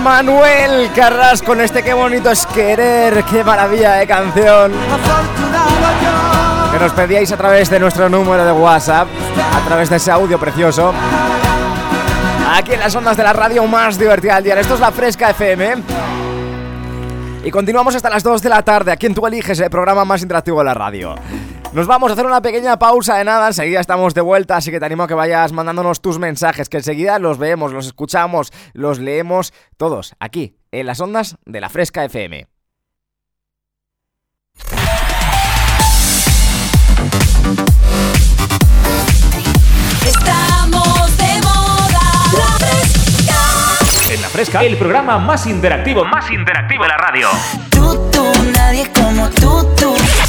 Manuel 0.00 0.90
Carras 0.94 1.42
con 1.42 1.60
este 1.60 1.82
qué 1.82 1.92
bonito 1.92 2.30
es 2.30 2.46
querer, 2.46 3.24
qué 3.24 3.42
maravilla 3.42 3.94
de 3.94 4.06
canción. 4.06 4.72
Que 6.72 6.78
nos 6.78 6.92
pedíais 6.92 7.32
a 7.32 7.36
través 7.36 7.68
de 7.70 7.80
nuestro 7.80 8.08
número 8.08 8.44
de 8.44 8.52
WhatsApp, 8.52 9.08
a 9.54 9.66
través 9.66 9.90
de 9.90 9.96
ese 9.96 10.10
audio 10.10 10.38
precioso. 10.38 10.92
Aquí 12.52 12.72
en 12.72 12.80
las 12.80 12.94
ondas 12.94 13.16
de 13.16 13.22
la 13.22 13.32
radio 13.32 13.66
más 13.66 13.98
divertida 13.98 14.36
del 14.36 14.44
día. 14.44 14.60
Esto 14.60 14.74
es 14.74 14.80
la 14.80 14.92
Fresca 14.92 15.30
FM. 15.30 15.82
Y 17.44 17.50
continuamos 17.50 17.94
hasta 17.94 18.10
las 18.10 18.22
2 18.22 18.42
de 18.42 18.48
la 18.48 18.62
tarde. 18.62 18.92
Aquí 18.92 19.06
en 19.06 19.14
Tú 19.14 19.26
Eliges, 19.26 19.58
el 19.60 19.70
programa 19.70 20.04
más 20.04 20.22
interactivo 20.22 20.58
de 20.58 20.64
la 20.64 20.74
radio. 20.74 21.14
Nos 21.72 21.86
vamos 21.86 22.10
a 22.10 22.14
hacer 22.14 22.24
una 22.24 22.40
pequeña 22.40 22.78
pausa 22.78 23.16
de 23.18 23.24
nada, 23.24 23.48
enseguida 23.48 23.80
estamos 23.80 24.14
de 24.14 24.22
vuelta, 24.22 24.56
así 24.56 24.70
que 24.70 24.80
te 24.80 24.86
animo 24.86 25.02
a 25.02 25.06
que 25.06 25.14
vayas 25.14 25.52
mandándonos 25.52 26.00
tus 26.00 26.18
mensajes, 26.18 26.68
que 26.68 26.78
enseguida 26.78 27.18
los 27.18 27.38
vemos, 27.38 27.72
los 27.72 27.86
escuchamos, 27.86 28.52
los 28.72 28.98
leemos 28.98 29.52
todos 29.76 30.14
aquí, 30.18 30.56
en 30.72 30.86
las 30.86 31.00
ondas 31.00 31.36
de 31.44 31.60
la 31.60 31.68
Fresca 31.68 32.04
FM. 32.04 32.46
Estamos 40.06 41.16
de 41.18 41.40
moda. 41.42 42.00
La 42.32 42.66
fresca. 42.66 44.14
En 44.14 44.22
La 44.22 44.28
Fresca, 44.28 44.64
el 44.64 44.78
programa 44.78 45.18
más 45.18 45.46
interactivo, 45.46 46.04
más 46.06 46.30
interactivo 46.30 46.84
de 46.84 46.88
la 46.88 46.96
radio. 46.96 47.28
Tú, 47.70 48.10
tú, 48.10 48.24
nadie 48.56 48.90
como 48.94 49.28
tú, 49.30 49.66
tú. 49.76 49.94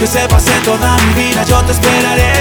Aunque 0.00 0.18
se 0.18 0.28
pase 0.28 0.52
toda 0.64 0.96
mi 0.96 1.12
vida, 1.12 1.44
yo 1.44 1.62
te 1.62 1.72
esperaré. 1.72 2.32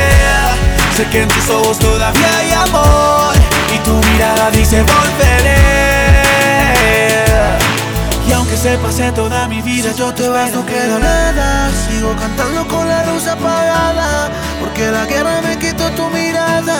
Sé 0.96 1.06
que 1.10 1.24
en 1.24 1.28
tus 1.28 1.50
ojos 1.50 1.78
todavía 1.78 2.38
hay 2.38 2.54
amor 2.54 3.36
y 3.76 3.78
tu 3.80 3.92
mirada 4.14 4.50
dice 4.52 4.82
volveré. 4.82 5.58
Y 8.26 8.32
aunque 8.32 8.56
se 8.56 8.78
pase 8.78 9.12
toda 9.12 9.46
mi 9.50 9.62
vida, 9.62 9.92
yo 9.92 10.14
te 10.14 10.30
vas, 10.30 10.54
no 10.54 10.66
queda 10.66 11.00
nada. 11.00 11.70
Sigo 11.86 12.16
cantando 12.16 12.66
con 12.66 12.88
la 12.88 13.06
luz 13.08 13.28
apagada, 13.28 14.32
porque 14.62 14.90
la 14.90 15.06
guerra 15.06 15.42
me 15.42 15.60
quitó 15.60 15.92
tu 15.92 16.10
mirada. 16.12 16.80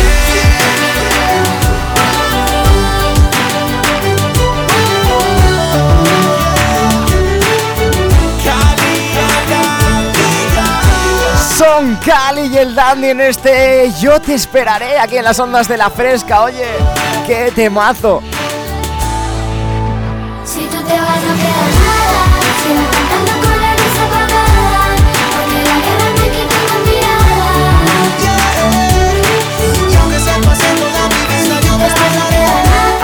Son 11.61 11.95
Cali 11.97 12.47
y 12.47 12.57
el 12.57 12.73
Dandy 12.73 13.09
en 13.09 13.21
este 13.21 13.91
Yo 14.01 14.19
te 14.19 14.33
esperaré 14.33 14.97
aquí 14.97 15.17
en 15.17 15.23
las 15.23 15.39
ondas 15.39 15.67
de 15.67 15.77
la 15.77 15.91
fresca. 15.91 16.41
Oye, 16.41 16.65
qué 17.27 17.51
temazo. 17.53 18.23
Si 20.43 20.61
tú 20.61 20.77
te 20.81 20.93
vas 20.99 21.21
no 21.21 21.35
queda 21.35 21.63
nada 21.77 22.23
Sigo 22.63 22.81
cantando 22.91 23.31
con 23.47 23.61
la 23.61 23.73
luz 23.75 23.95
apagada 24.05 24.95
Porque 25.35 25.59
la 25.63 25.77
guerra 25.85 26.09
me 26.17 26.27
quita 26.31 26.57
tu 26.65 26.75
mirada 26.89 27.53
Y 29.87 29.95
aunque 29.97 30.19
se 30.19 30.33
pase 30.47 30.69
toda 30.79 31.03
mi 31.09 31.21
vida 31.29 31.55
yo 31.61 31.73
te 31.77 31.85
esperaré 31.85 32.41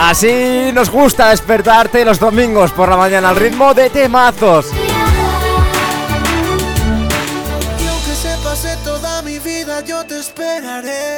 Así 0.01 0.71
nos 0.73 0.89
gusta 0.89 1.29
despertarte 1.29 2.03
los 2.03 2.19
domingos 2.19 2.71
por 2.71 2.89
la 2.89 2.97
mañana 2.97 3.29
al 3.29 3.35
ritmo 3.35 3.75
de 3.75 3.91
temazos. 3.91 4.73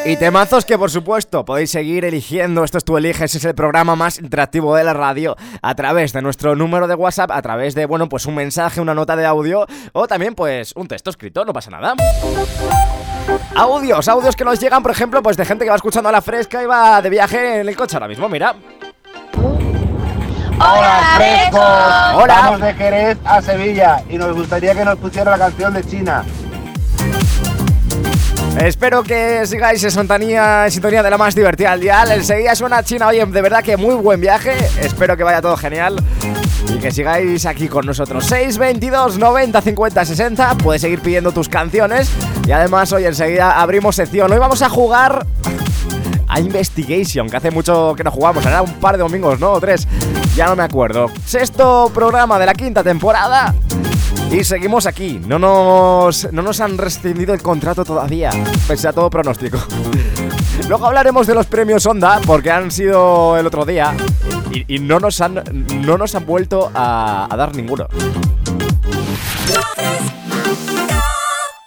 Y 0.06 0.16
temazos 0.18 0.66
que 0.66 0.78
por 0.78 0.90
supuesto 0.90 1.46
podéis 1.46 1.72
seguir 1.72 2.06
eligiendo. 2.06 2.64
Esto 2.64 2.78
es 2.78 2.84
Tú 2.84 2.98
Eliges, 2.98 3.36
es 3.36 3.46
el 3.46 3.56
programa 3.56 3.96
más 3.96 4.20
interactivo 4.20 4.76
de 4.76 4.84
la 4.84 4.94
radio 4.94 5.36
a 5.62 5.76
través 5.76 6.14
de 6.14 6.22
nuestro 6.22 6.56
número 6.56 6.88
de 6.88 6.96
WhatsApp, 6.96 7.32
a 7.32 7.42
través 7.42 7.76
de, 7.76 7.86
bueno, 7.86 8.10
pues 8.10 8.26
un 8.26 8.36
mensaje, 8.36 8.82
una 8.82 8.94
nota 8.94 9.16
de 9.16 9.26
audio 9.26 9.66
o 9.94 10.08
también 10.08 10.36
pues 10.36 10.74
un 10.76 10.88
texto 10.88 11.10
escrito, 11.10 11.46
no 11.46 11.54
pasa 11.54 11.70
nada. 11.70 11.96
Audios, 13.56 14.08
audios 14.08 14.36
que 14.36 14.46
nos 14.46 14.60
llegan, 14.60 14.82
por 14.82 14.92
ejemplo, 14.92 15.22
pues 15.22 15.38
de 15.38 15.46
gente 15.46 15.66
que 15.66 15.70
va 15.70 15.76
escuchando 15.76 16.10
a 16.10 16.12
la 16.12 16.22
fresca 16.22 16.64
y 16.64 16.66
va 16.66 17.02
de 17.02 17.10
viaje 17.10 17.62
en 17.62 17.68
el 17.68 17.76
coche 17.76 17.96
ahora 17.96 18.08
mismo, 18.08 18.30
mira. 18.30 18.56
Hola, 20.62 21.14
frescos. 21.16 21.60
Hola. 22.16 22.36
Vamos 22.44 22.62
de 22.62 22.74
Jerez 22.74 23.18
a 23.24 23.42
Sevilla 23.42 24.04
y 24.10 24.18
nos 24.18 24.36
gustaría 24.36 24.76
que 24.76 24.84
nos 24.84 24.98
pusiera 24.98 25.32
la 25.32 25.46
canción 25.46 25.74
de 25.74 25.84
China. 25.84 26.26
Espero 28.58 29.04
que 29.04 29.46
sigáis 29.46 29.84
en 29.84 29.92
sintonía, 29.92 30.66
en 30.66 30.72
sintonía 30.72 31.02
de 31.02 31.10
la 31.10 31.18
más 31.18 31.34
divertida 31.36 31.72
al 31.72 31.80
dial. 31.80 32.12
Enseguida 32.12 32.56
suena 32.56 32.84
China, 32.84 33.08
oye, 33.08 33.26
de 33.26 33.42
verdad 33.42 33.64
que 33.64 33.78
muy 33.78 33.96
buen 33.96 34.20
viaje. 34.20 34.54
Espero 34.82 35.16
que 35.16 35.24
vaya 35.24 35.42
todo 35.42 35.56
genial. 35.56 35.96
Y 36.68 36.78
que 36.80 36.92
sigáis 36.92 37.46
aquí 37.46 37.68
con 37.68 37.86
nosotros. 37.86 38.26
622 38.26 39.18
90 39.18 39.62
50 39.62 40.06
60. 40.06 40.56
Puedes 40.56 40.82
seguir 40.82 41.00
pidiendo 41.00 41.32
tus 41.32 41.48
canciones. 41.48 42.12
Y 42.46 42.52
además, 42.52 42.92
hoy 42.92 43.06
enseguida 43.06 43.60
abrimos 43.60 43.96
sección. 43.96 44.32
Hoy 44.32 44.40
vamos 44.40 44.62
a 44.62 44.70
jugar 44.70 45.26
a 46.28 46.40
Investigation, 46.40 47.30
que 47.30 47.38
hace 47.38 47.52
mucho 47.52 47.94
que 47.96 48.04
no 48.04 48.12
jugamos. 48.12 48.46
Era 48.46 48.62
un 48.62 48.74
par 48.74 48.98
de 48.98 49.04
domingos, 49.04 49.40
¿no? 49.40 49.54
O 49.54 49.60
tres. 49.60 49.88
Ya 50.36 50.48
no 50.48 50.56
me 50.56 50.64
acuerdo. 50.64 51.08
Sexto 51.26 51.92
programa 51.94 52.38
de 52.38 52.46
la 52.46 52.54
quinta 52.54 52.84
temporada. 52.84 53.54
Y 54.32 54.44
seguimos 54.44 54.86
aquí, 54.86 55.20
no 55.26 55.40
nos, 55.40 56.32
no 56.32 56.44
nos 56.44 56.62
han 56.62 56.78
rescindido 56.78 57.34
el 57.34 57.42
contrato 57.42 57.84
todavía, 57.84 58.30
pese 58.68 58.88
a 58.88 58.94
todo 58.94 59.10
pronóstico. 59.10 59.58
Luego 60.68 60.86
hablaremos 60.86 61.26
de 61.26 61.34
los 61.34 61.48
premios 61.48 61.86
Onda, 61.88 62.22
porque 62.26 62.52
han 62.52 62.70
sido 62.70 63.38
el 63.38 63.48
otro 63.48 63.66
día 63.66 63.96
y, 64.68 64.80
no, 64.80 65.00
nos 65.00 65.20
han, 65.22 65.44
no 65.84 65.98
nos 65.98 66.14
han 66.14 66.28
vuelto 66.28 66.72
a, 66.76 67.28
dar 67.36 67.56
ninguno. 67.56 67.88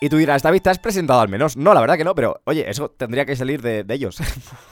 Y 0.01 0.09
tú 0.09 0.17
dirás, 0.17 0.43
David, 0.43 0.63
¿te 0.63 0.71
has 0.71 0.79
presentado 0.79 1.21
al 1.21 1.29
menos? 1.29 1.57
No, 1.57 1.75
la 1.75 1.81
verdad 1.81 1.97
que 1.97 2.05
no, 2.05 2.15
pero 2.15 2.41
oye, 2.45 2.69
eso 2.71 2.91
tendría 2.91 3.25
que 3.25 3.35
salir 3.35 3.61
de 3.61 3.85
ellos. 3.89 4.19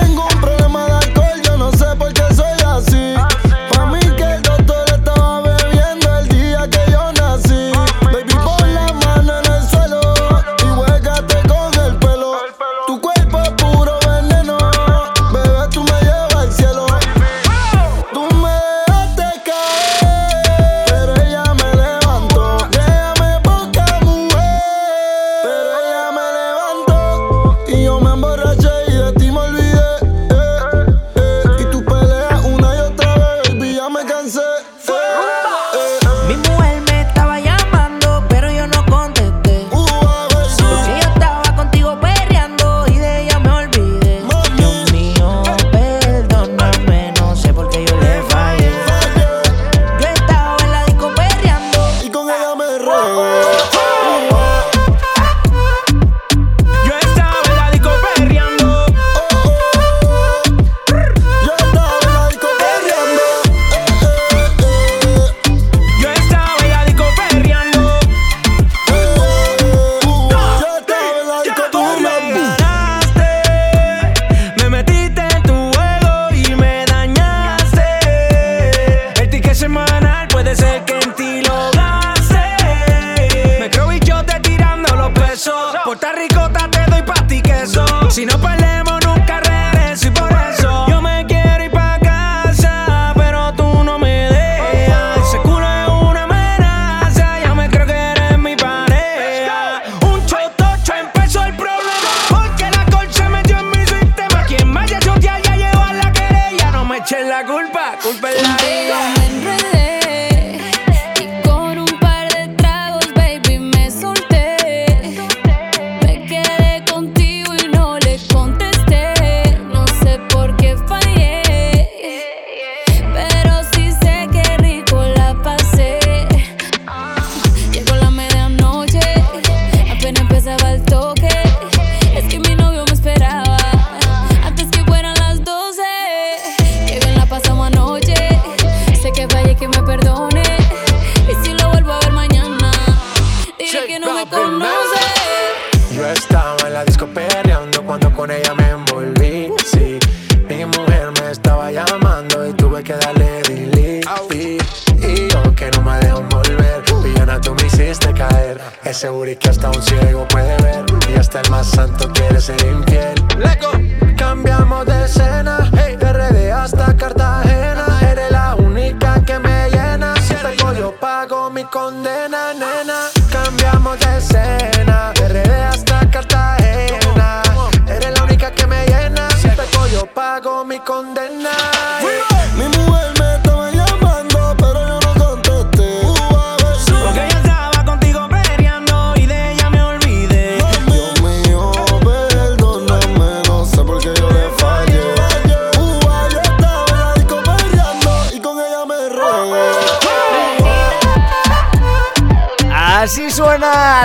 mi 149.19 150.65
mujer 150.65 151.11
me 151.19 151.31
estaba 151.31 151.71
llamando 151.71 152.47
y 152.47 152.53
tuve 152.53 152.83
que 152.83 152.93
darle 152.93 153.41
delete. 153.43 154.01
Y, 154.33 155.27
yo 155.27 155.55
que 155.55 155.71
no 155.71 155.81
me 155.81 155.97
dejo 155.99 156.21
volver, 156.29 156.83
villana 157.03 157.39
tú 157.41 157.55
me 157.55 157.67
hiciste 157.67 158.13
caer. 158.13 158.59
Es 158.83 158.97
seguro 158.97 159.31
que 159.39 159.49
hasta 159.49 159.69
un 159.69 159.81
ciego 159.81 160.27
puede 160.27 160.55
ver 160.61 160.85
y 161.09 161.17
hasta 161.17 161.41
el 161.41 161.49
más 161.49 161.67
santo 161.67 162.11
quiere 162.13 162.39
ser 162.39 162.61
infiel. 162.63 163.15
Lego. 163.37 163.71
Cambiamos 164.17 164.85
de 164.85 165.05
escena, 165.05 165.71
hey. 165.73 165.95
de 165.97 166.13
RD 166.13 166.51
hasta 166.51 166.95
Cartagena. 166.95 167.99
Eres 168.11 168.31
la 168.31 168.55
única 168.55 169.23
que 169.25 169.39
me 169.39 169.69
llena. 169.69 170.15
Si 170.21 170.35
yo 170.77 170.93
pago 170.99 171.49
mi 171.49 171.63
condena. 171.65 172.53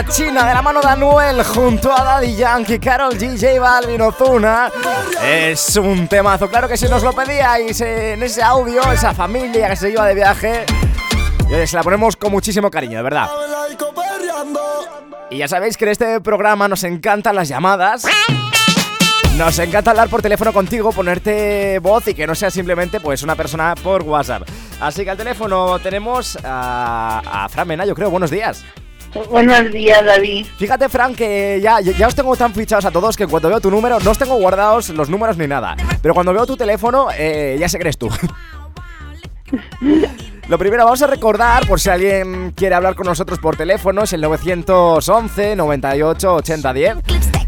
China 0.08 0.46
de 0.46 0.54
la 0.54 0.62
mano 0.62 0.80
de 0.80 0.88
Anuel 0.88 1.44
junto 1.44 1.92
a 1.92 2.02
Daddy 2.02 2.34
Yankee, 2.36 2.78
Carol 2.78 3.12
G, 3.14 3.38
J 3.38 3.60
Balvin, 3.60 4.00
Ozuna. 4.00 4.70
Es 5.22 5.76
un 5.76 6.08
temazo, 6.08 6.48
claro 6.48 6.68
que 6.68 6.76
si 6.76 6.88
nos 6.88 7.02
lo 7.02 7.12
pedíais 7.12 7.80
eh, 7.80 8.12
en 8.12 8.22
ese 8.22 8.42
audio, 8.42 8.80
esa 8.92 9.12
familia 9.12 9.68
que 9.68 9.76
se 9.76 9.90
iba 9.90 10.06
de 10.06 10.14
viaje. 10.14 10.64
Oye, 11.46 11.66
se 11.66 11.76
la 11.76 11.82
ponemos 11.82 12.16
con 12.16 12.32
muchísimo 12.32 12.70
cariño, 12.70 12.96
de 12.98 13.02
verdad. 13.02 13.28
Y 15.30 15.38
ya 15.38 15.48
sabéis 15.48 15.76
que 15.76 15.84
en 15.84 15.90
este 15.90 16.20
programa 16.20 16.68
nos 16.68 16.82
encantan 16.84 17.34
las 17.34 17.48
llamadas. 17.48 18.04
Nos 19.36 19.58
encanta 19.58 19.90
hablar 19.90 20.08
por 20.08 20.22
teléfono 20.22 20.52
contigo, 20.52 20.92
ponerte 20.92 21.78
voz 21.80 22.08
y 22.08 22.14
que 22.14 22.26
no 22.26 22.34
sea 22.34 22.50
simplemente 22.50 23.00
pues 23.00 23.22
una 23.22 23.34
persona 23.34 23.74
por 23.82 24.02
WhatsApp. 24.02 24.48
Así 24.80 25.04
que 25.04 25.10
al 25.10 25.16
teléfono 25.16 25.78
tenemos 25.80 26.38
a, 26.42 27.44
a 27.44 27.48
Fran 27.48 27.68
Mena, 27.68 27.84
yo 27.84 27.94
creo. 27.94 28.08
Buenos 28.10 28.30
días. 28.30 28.64
Buenos 29.30 29.72
días, 29.72 30.04
David. 30.04 30.46
Fíjate, 30.58 30.88
Fran, 30.88 31.14
que 31.14 31.60
ya, 31.62 31.80
ya 31.80 32.06
os 32.06 32.14
tengo 32.14 32.36
tan 32.36 32.52
fichados 32.52 32.84
a 32.84 32.90
todos 32.90 33.16
que 33.16 33.26
cuando 33.26 33.48
veo 33.48 33.60
tu 33.60 33.70
número 33.70 33.98
no 34.00 34.10
os 34.10 34.18
tengo 34.18 34.36
guardados 34.36 34.90
los 34.90 35.08
números 35.08 35.36
ni 35.36 35.46
nada. 35.46 35.76
Pero 36.02 36.14
cuando 36.14 36.32
veo 36.32 36.46
tu 36.46 36.56
teléfono, 36.56 37.08
eh, 37.16 37.56
ya 37.58 37.68
sé 37.68 37.78
que 37.78 37.82
eres 37.84 37.98
tú. 37.98 38.08
Lo 40.48 40.58
primero, 40.58 40.84
vamos 40.84 41.02
a 41.02 41.08
recordar, 41.08 41.66
por 41.66 41.80
si 41.80 41.90
alguien 41.90 42.52
quiere 42.52 42.76
hablar 42.76 42.94
con 42.94 43.06
nosotros 43.06 43.40
por 43.40 43.56
teléfono, 43.56 44.04
es 44.04 44.12
el 44.12 44.20
911 44.20 45.56
98 45.56 46.34
80 46.34 46.72
10. 46.72 46.96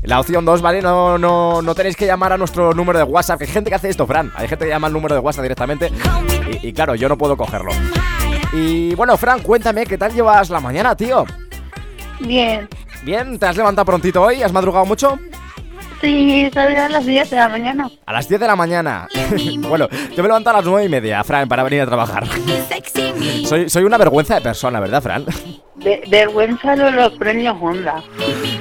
La 0.03 0.19
opción 0.19 0.45
2, 0.45 0.63
¿vale? 0.63 0.83
No, 0.83 1.17
no, 1.17 1.63
no 1.63 1.75
tenéis 1.77 1.95
que 1.95 2.07
llamar 2.07 2.33
a 2.33 2.39
nuestro 2.39 2.73
número 2.73 2.99
de 2.99 3.05
WhatsApp. 3.05 3.41
Hay 3.41 3.47
gente 3.47 3.71
que 3.71 3.77
hace 3.77 3.89
esto, 3.89 4.05
Fran. 4.07 4.33
Hay 4.35 4.49
gente 4.49 4.65
que 4.65 4.71
llama 4.71 4.89
al 4.89 4.93
número 4.93 5.15
de 5.15 5.21
WhatsApp 5.21 5.43
directamente. 5.43 5.93
Y, 6.61 6.69
y 6.69 6.73
claro, 6.73 6.97
yo 6.97 7.09
no 7.09 7.17
puedo 7.17 7.37
cogerlo. 7.37 7.71
Y 8.53 8.95
bueno, 8.97 9.17
Fran, 9.17 9.43
cuéntame, 9.43 9.87
¿qué 9.87 9.97
tal 9.97 10.13
llevas 10.13 10.51
la 10.51 10.59
mañana, 10.59 10.97
tío? 10.97 11.25
Bien. 12.21 12.69
Bien, 13.03 13.39
¿te 13.39 13.47
has 13.47 13.57
levantado 13.57 13.87
prontito 13.87 14.23
hoy? 14.23 14.43
¿Has 14.43 14.53
madrugado 14.53 14.85
mucho? 14.85 15.19
Sí, 16.01 16.49
salí 16.53 16.77
a 16.77 16.89
las 16.89 17.05
10 17.05 17.31
de 17.31 17.37
la 17.37 17.49
mañana. 17.49 17.91
A 18.07 18.13
las 18.13 18.29
10 18.29 18.41
de 18.41 18.47
la 18.47 18.57
mañana. 18.57 19.09
bueno, 19.69 19.89
yo 20.17 20.23
me 20.23 20.29
levanto 20.29 20.51
a 20.51 20.55
las 20.55 20.65
9 20.65 20.85
y 20.85 20.89
media, 20.89 21.25
Fran, 21.25 21.49
para 21.49 21.63
venir 21.65 21.83
a 21.83 21.87
trabajar. 21.87 22.25
soy, 23.45 23.69
soy 23.69 23.85
una 23.85 23.99
vergüenza 23.99 24.37
de 24.37 24.41
persona, 24.41 24.79
¿verdad, 24.79 25.03
Fran? 25.03 25.25
Vergüenza 26.09 26.75
de 26.77 26.91
los 26.91 27.13
premios 27.15 27.57
Honda. 27.61 28.03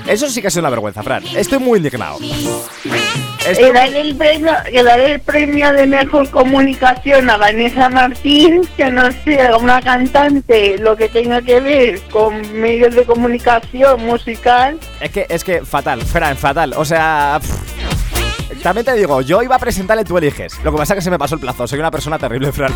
Eso 0.08 0.30
sí 0.30 0.42
que 0.42 0.48
es 0.48 0.56
una 0.56 0.70
vergüenza, 0.70 1.04
Fran. 1.04 1.24
Estoy 1.36 1.60
muy 1.60 1.78
indignado. 1.78 2.18
Que 2.20 3.72
darle 3.72 4.02
el 4.02 4.16
premio, 4.16 4.52
darle 4.52 5.14
el 5.14 5.22
premio 5.22 5.72
de 5.72 5.88
mejor 5.88 6.30
comunicación 6.30 7.30
a 7.30 7.38
Vanessa 7.38 7.88
Martín, 7.90 8.68
que 8.76 8.92
no 8.92 9.10
sea 9.24 9.56
una 9.58 9.82
cantante, 9.82 10.78
lo 10.78 10.98
que 10.98 11.08
tenga 11.08 11.42
que 11.42 11.62
ver 11.62 12.02
con 12.12 12.42
medios 12.54 12.94
de 12.94 13.06
comunicación 13.06 14.06
musical. 14.06 14.78
Es 15.00 15.12
que, 15.12 15.26
es 15.30 15.44
que 15.44 15.64
fatal, 15.66 16.02
Fran, 16.02 16.36
fatal. 16.36 16.74
O 16.76 16.86
sea. 16.86 17.40
pff. 17.42 18.64
También 18.64 18.86
te 18.86 18.94
digo, 18.94 19.22
yo 19.22 19.42
iba 19.44 19.56
a 19.56 19.60
presentarle 19.60 20.04
Tú 20.04 20.18
eliges. 20.18 20.62
Lo 20.64 20.72
que 20.72 20.78
pasa 20.78 20.94
es 20.94 20.98
que 20.98 21.02
se 21.04 21.12
me 21.12 21.20
pasó 21.20 21.36
el 21.36 21.42
plazo. 21.42 21.68
Soy 21.68 21.80
una 21.80 21.92
persona 21.92 22.18
terrible, 22.18 22.52
Fran. 22.52 22.74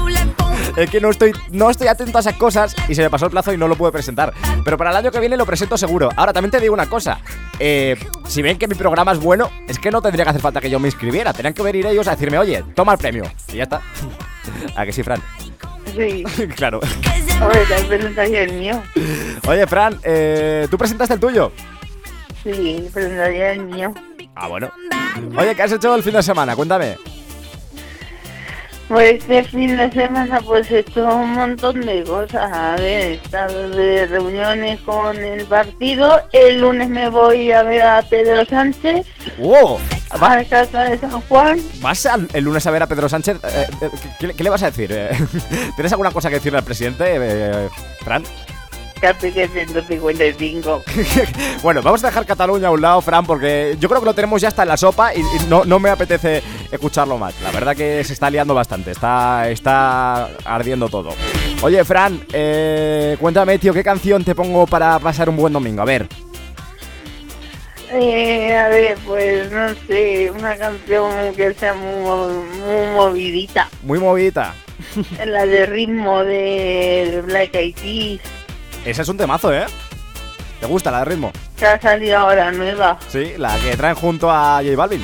Es 0.75 0.89
que 0.89 1.01
no 1.01 1.09
estoy, 1.09 1.33
no 1.51 1.69
estoy 1.69 1.87
atento 1.87 2.17
a 2.17 2.21
esas 2.21 2.35
cosas 2.35 2.75
y 2.87 2.95
se 2.95 3.01
me 3.01 3.09
pasó 3.09 3.25
el 3.25 3.31
plazo 3.31 3.53
y 3.53 3.57
no 3.57 3.67
lo 3.67 3.75
pude 3.75 3.91
presentar. 3.91 4.33
Pero 4.63 4.77
para 4.77 4.91
el 4.91 4.97
año 4.97 5.11
que 5.11 5.19
viene 5.19 5.37
lo 5.37 5.45
presento 5.45 5.77
seguro. 5.77 6.09
Ahora, 6.15 6.33
también 6.33 6.51
te 6.51 6.59
digo 6.59 6.73
una 6.73 6.87
cosa. 6.87 7.19
Eh, 7.59 7.97
si 8.27 8.41
ven 8.41 8.57
que 8.57 8.67
mi 8.67 8.75
programa 8.75 9.11
es 9.11 9.19
bueno, 9.19 9.49
es 9.67 9.79
que 9.79 9.91
no 9.91 10.01
tendría 10.01 10.25
que 10.25 10.29
hacer 10.29 10.41
falta 10.41 10.61
que 10.61 10.69
yo 10.69 10.79
me 10.79 10.87
inscribiera. 10.87 11.33
Tenían 11.33 11.53
que 11.53 11.61
venir 11.61 11.85
ellos 11.85 12.07
a 12.07 12.11
decirme, 12.11 12.37
oye, 12.37 12.63
toma 12.75 12.93
el 12.93 12.97
premio. 12.97 13.23
Y 13.49 13.57
ya 13.57 13.63
está. 13.63 13.81
¿A 14.75 14.85
que 14.85 14.93
sí, 14.93 15.03
Fran? 15.03 15.21
Sí. 15.95 16.23
claro. 16.55 16.79
Oye, 17.41 18.43
el 18.43 18.53
mío. 18.53 18.81
Oye, 19.47 19.67
Fran, 19.67 19.99
eh, 20.03 20.67
¿tú 20.69 20.77
presentaste 20.77 21.15
el 21.15 21.19
tuyo? 21.19 21.51
Sí, 22.43 22.89
presentaría 22.93 23.53
el 23.53 23.65
mío. 23.65 23.93
Ah, 24.35 24.47
bueno. 24.47 24.71
Oye, 25.37 25.55
¿qué 25.55 25.63
has 25.63 25.71
hecho 25.71 25.93
el 25.93 26.03
fin 26.03 26.13
de 26.13 26.23
semana? 26.23 26.55
Cuéntame. 26.55 26.97
Pues 28.91 29.21
este 29.21 29.43
fin 29.45 29.77
de 29.77 29.89
semana 29.91 30.41
pues 30.41 30.69
he 30.69 30.79
hecho 30.79 31.07
un 31.15 31.31
montón 31.33 31.79
de 31.79 32.03
cosas. 32.03 32.51
A 32.51 32.75
ver, 32.75 32.83
he 33.11 33.13
estado 33.13 33.69
de 33.69 34.05
reuniones 34.05 34.81
con 34.81 35.15
el 35.17 35.45
partido. 35.45 36.19
El 36.33 36.59
lunes 36.59 36.89
me 36.89 37.07
voy 37.09 37.53
a 37.53 37.63
ver 37.63 37.83
a 37.83 38.01
Pedro 38.01 38.43
Sánchez 38.43 39.07
¡Wow! 39.37 39.79
a 40.09 40.35
la 40.35 40.43
casa 40.43 40.83
de 40.83 40.97
San 40.97 41.21
Juan. 41.21 41.59
¿Vas 41.79 42.05
al- 42.05 42.27
el 42.33 42.43
lunes 42.43 42.67
a 42.67 42.71
ver 42.71 42.83
a 42.83 42.87
Pedro 42.87 43.07
Sánchez? 43.07 43.37
Eh, 43.45 43.67
eh, 43.81 43.89
¿qué, 44.19 44.33
qué 44.33 44.43
le 44.43 44.49
vas 44.49 44.61
a 44.63 44.65
decir? 44.71 44.91
Eh, 44.93 45.09
¿Tienes 45.77 45.93
alguna 45.93 46.11
cosa 46.11 46.27
que 46.27 46.35
decirle 46.35 46.57
al 46.57 46.65
presidente, 46.65 47.05
eh, 47.07 47.69
Fran? 48.03 48.23
Capi 49.01 49.31
que 49.31 49.47
155. 49.47 50.83
Bueno, 51.63 51.81
vamos 51.81 52.03
a 52.03 52.07
dejar 52.07 52.25
Cataluña 52.25 52.67
a 52.69 52.71
un 52.71 52.81
lado, 52.81 53.01
Fran, 53.01 53.25
porque 53.25 53.75
yo 53.79 53.87
creo 53.89 54.01
que 54.01 54.05
lo 54.05 54.13
tenemos 54.13 54.41
ya 54.41 54.47
hasta 54.47 54.63
en 54.63 54.69
la 54.69 54.77
sopa 54.77 55.13
y, 55.13 55.19
y 55.19 55.47
no, 55.47 55.65
no 55.65 55.79
me 55.79 55.89
apetece 55.89 56.41
escucharlo 56.71 57.17
más. 57.17 57.39
La 57.41 57.51
verdad 57.51 57.75
que 57.75 58.03
se 58.03 58.13
está 58.13 58.29
liando 58.29 58.53
bastante, 58.53 58.91
está, 58.91 59.49
está 59.49 60.25
ardiendo 60.45 60.89
todo. 60.89 61.09
Oye, 61.61 61.83
Fran, 61.83 62.25
eh, 62.33 63.17
cuéntame, 63.19 63.59
tío, 63.59 63.73
¿qué 63.73 63.83
canción 63.83 64.23
te 64.23 64.33
pongo 64.33 64.65
para 64.65 64.97
pasar 64.99 65.29
un 65.29 65.35
buen 65.35 65.53
domingo? 65.53 65.81
A 65.81 65.85
ver. 65.85 66.07
Eh, 67.93 68.55
a 68.55 68.69
ver, 68.69 68.97
pues 69.05 69.51
no 69.51 69.67
sé, 69.85 70.31
una 70.31 70.55
canción 70.55 71.35
que 71.35 71.53
sea 71.53 71.73
muy, 71.73 72.33
muy 72.65 72.95
movidita. 72.95 73.69
Muy 73.83 73.99
movidita. 73.99 74.55
La 75.25 75.45
de 75.45 75.65
ritmo 75.65 76.23
de 76.23 77.21
Black 77.25 77.53
Eyed 77.53 77.75
Peas, 77.75 78.21
Ese 78.85 79.01
es 79.01 79.09
un 79.09 79.17
temazo, 79.17 79.53
¿eh? 79.53 79.65
¿Te 80.59 80.65
gusta 80.67 80.91
la 80.91 80.99
de 80.99 81.05
ritmo? 81.05 81.31
que 81.57 81.65
ha 81.67 81.79
salido 81.79 82.17
ahora 82.17 82.51
nueva. 82.51 82.97
Sí, 83.07 83.33
la 83.37 83.55
que 83.59 83.77
traen 83.77 83.95
junto 83.95 84.31
a 84.31 84.61
J 84.63 84.75
Balvin. 84.75 85.01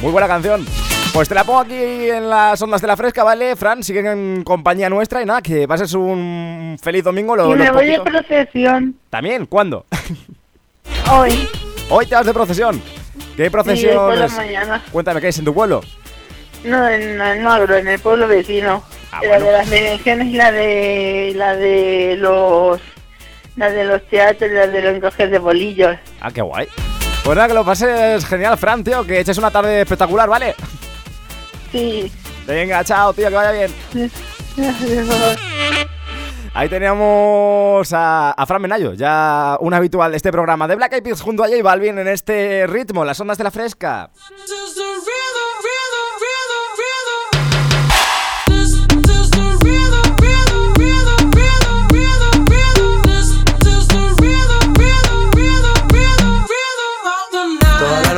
Muy 0.00 0.10
buena 0.10 0.26
canción. 0.26 0.66
Pues 1.12 1.28
te 1.28 1.34
la 1.34 1.44
pongo 1.44 1.60
aquí 1.60 1.74
en 1.76 2.28
las 2.28 2.60
ondas 2.62 2.80
de 2.80 2.86
la 2.88 2.96
fresca, 2.96 3.22
¿vale? 3.22 3.54
Fran, 3.54 3.82
sigue 3.84 4.00
en 4.00 4.42
compañía 4.42 4.88
nuestra 4.88 5.22
y 5.22 5.26
nada, 5.26 5.42
que 5.42 5.68
pases 5.68 5.92
un 5.94 6.76
feliz 6.82 7.04
domingo. 7.04 7.36
Lo, 7.36 7.52
y 7.54 7.58
me 7.58 7.70
voy 7.70 7.86
de 7.86 8.00
procesión 8.00 8.96
¿También? 9.10 9.46
¿Cuándo? 9.46 9.84
hoy. 11.12 11.48
Hoy 11.90 12.06
te 12.06 12.14
vas 12.14 12.26
de 12.26 12.32
procesión. 12.32 12.82
¿Qué 13.36 13.44
Sí, 13.44 13.44
la 13.44 13.50
procesiones? 13.50 14.32
mañana. 14.32 14.82
Cuéntame, 14.90 15.20
¿qué 15.20 15.28
es 15.28 15.38
en 15.38 15.44
tu 15.44 15.54
pueblo? 15.54 15.82
No, 16.64 16.88
en 16.88 17.42
Magro, 17.44 17.76
en 17.76 17.86
el 17.88 17.98
pueblo 18.00 18.26
vecino. 18.26 18.82
Ah, 19.12 19.20
la 19.22 19.28
bueno. 19.28 19.44
de 19.46 19.52
las 19.52 19.70
berenjenas 19.70 20.26
y 20.26 20.32
la 20.32 20.50
de 20.52 21.32
la 21.36 21.54
de 21.56 22.16
los 22.18 22.80
la 23.56 23.70
de 23.70 23.84
los 23.84 24.02
teatros 24.08 24.50
y 24.50 24.54
la 24.54 24.66
de 24.66 24.80
los 24.82 24.96
encoges 24.96 25.30
de 25.30 25.38
bolillos. 25.38 25.96
Ah, 26.20 26.30
qué 26.32 26.40
guay. 26.40 26.66
Pues 27.22 27.36
nada, 27.36 27.48
que 27.48 27.54
lo 27.54 27.64
pases 27.64 28.24
genial, 28.26 28.58
Fran, 28.58 28.82
tío, 28.82 29.04
que 29.06 29.20
eches 29.20 29.38
una 29.38 29.50
tarde 29.50 29.82
espectacular, 29.82 30.28
¿vale? 30.28 30.54
Sí. 31.70 32.10
Venga, 32.46 32.82
chao, 32.84 33.12
tío, 33.12 33.28
que 33.28 33.34
vaya 33.34 33.52
bien. 33.52 33.72
Ahí 36.54 36.68
teníamos 36.68 37.90
a, 37.94 38.32
a 38.32 38.46
Fran 38.46 38.60
Menayo, 38.60 38.92
ya 38.92 39.56
un 39.60 39.72
habitual 39.72 40.10
de 40.10 40.18
este 40.18 40.30
programa 40.30 40.68
de 40.68 40.74
Black 40.74 40.92
Eyed 40.94 41.02
Peas 41.02 41.22
junto 41.22 41.44
a 41.44 41.48
J 41.48 41.62
Balvin 41.62 41.98
en 41.98 42.08
este 42.08 42.66
ritmo, 42.66 43.04
las 43.04 43.18
ondas 43.20 43.38
de 43.38 43.44
la 43.44 43.50
fresca. 43.50 44.10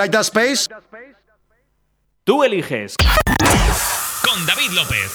like 0.00 0.12
that 0.12 0.24
space? 0.24 0.66
Tú 2.24 2.42
eliges. 2.42 2.96
Con 4.24 4.46
David 4.46 4.70
López. 4.70 5.10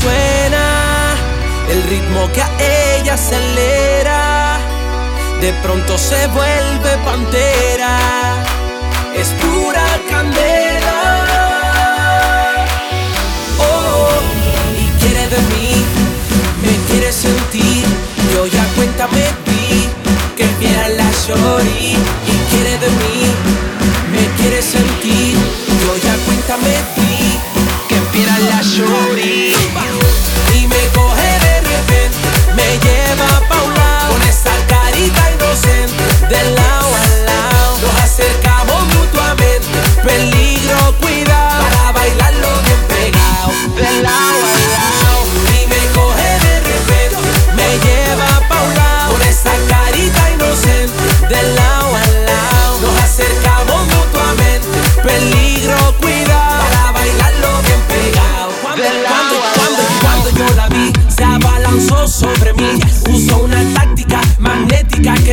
Suena 0.00 1.16
el 1.68 1.82
ritmo 1.90 2.30
que 2.32 2.42
a 2.42 2.98
ella 3.00 3.14
acelera. 3.14 4.58
De 5.40 5.52
pronto 5.64 5.98
se 5.98 6.28
vuelve 6.28 6.96
pantera. 7.04 8.44
Es 9.16 9.28
pura 9.42 9.84
candela. 10.08 10.61
Me 16.92 16.98
quiere 16.98 17.12
sentir. 17.12 17.84
Yo 18.34 18.46
ya 18.46 18.64
cuenta 18.76 19.08
me 19.08 19.20
di 19.20 19.88
que 20.36 20.46
viera 20.60 20.88
la 20.88 21.10
shorty. 21.26 21.96
Y 22.26 22.34
quiere 22.50 22.78
de 22.78 22.88
mí, 23.00 23.24
me 24.12 24.26
quiere 24.36 24.62
sentir. 24.62 25.36
Yo 25.84 25.96
ya 25.96 26.14
cuenta 26.26 26.56
me 26.58 26.76
di 26.96 27.38
que 27.88 27.98
viera 28.12 28.38
la 28.38 28.62
shorty. 28.62 29.21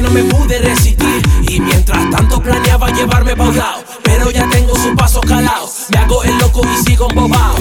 No 0.02 0.10
me 0.12 0.24
pude 0.24 0.60
resistir. 0.60 1.22
Y 1.50 1.60
mientras 1.60 2.10
tanto 2.12 2.42
planeaba 2.42 2.90
llevarme 2.92 3.36
pa' 3.36 3.44
un 3.44 3.58
lado, 3.58 3.84
pero 4.04 4.32
ya 4.32 4.48
tengo 4.50 4.76
su 4.76 4.96
paso 4.96 5.20
calado. 5.22 5.70
Me 5.90 5.98
hago 5.98 6.24
el 6.24 6.38
loco 6.38 6.62
y 6.66 6.86
sigo 6.86 7.08
embobado. 7.10 7.56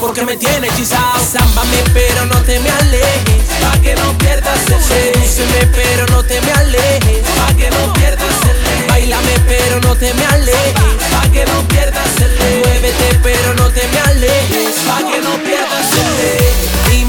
Porque 0.00 0.24
me 0.24 0.36
tiene 0.36 0.68
hechizado. 0.68 1.20
Zámbame, 1.20 1.78
pero 1.92 2.24
no 2.26 2.36
te 2.42 2.58
me 2.60 2.70
alejes. 2.70 3.44
Pa' 3.60 3.78
que 3.80 3.94
no 3.94 4.18
pierdas 4.18 4.58
el 4.68 4.82
Sedúceme, 4.82 5.66
pero 5.74 6.06
no 6.08 6.22
te 6.24 6.40
me 6.40 6.52
alejes. 6.52 7.22
Pa' 7.36 7.54
que 7.54 7.70
no 7.70 7.92
pierdas 7.92 8.34
el 8.50 8.86
Bailame, 8.88 9.34
pero 9.46 9.80
no 9.80 9.94
te 9.96 10.12
me 10.14 10.24
alejes. 10.24 10.74
Pa' 11.12 11.30
que 11.30 11.44
no 11.44 11.68
pierdas 11.68 12.20
el 12.20 12.30
Muévete, 12.64 13.20
pero 13.22 13.54
no 13.54 13.68
te 13.68 13.86
me 13.88 14.00
alejes. 14.00 14.74
Pa' 14.86 14.98
que 14.98 15.20
no 15.20 15.36
pierdas 15.44 15.92
el 15.92 16.96
Y 16.96 17.04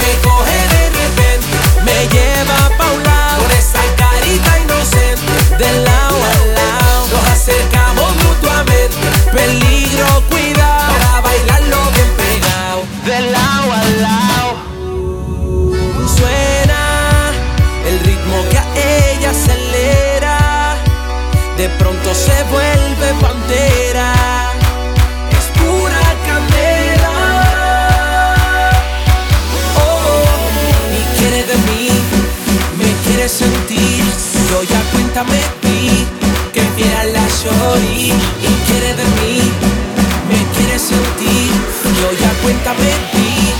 cuéntame 42.41 42.91
ti, 43.11 43.53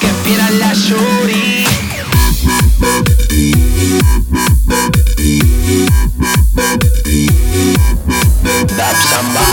que 0.00 0.08
fiera 0.24 0.50
la 0.50 0.72
shorty. 0.74 1.64
Dab 8.76 8.96
samba. 9.10 9.46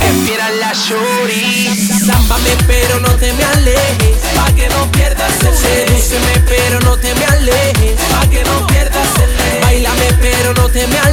Empieza 0.00 0.50
la 0.60 0.72
shorty 0.72 2.04
Sámbame 2.06 2.50
pero 2.66 3.00
no 3.00 3.08
te 3.16 3.32
me 3.32 3.44
alejes 3.44 4.16
Pa' 4.34 4.52
que 4.54 4.68
no 4.68 4.90
pierdas 4.92 5.42
el 5.42 5.56
Sedúceme 5.56 6.42
pero 6.46 6.80
no 6.80 6.96
te 6.96 7.14
me 7.14 7.24
alejes 7.24 8.00
Pa' 8.10 8.28
que 8.28 8.44
no 8.44 8.66
pierdas 8.66 9.08
el 9.20 9.60
Bailame 9.60 10.12
pero 10.20 10.54
no 10.54 10.68
te 10.68 10.86
me 10.86 10.98
alejes 10.98 11.05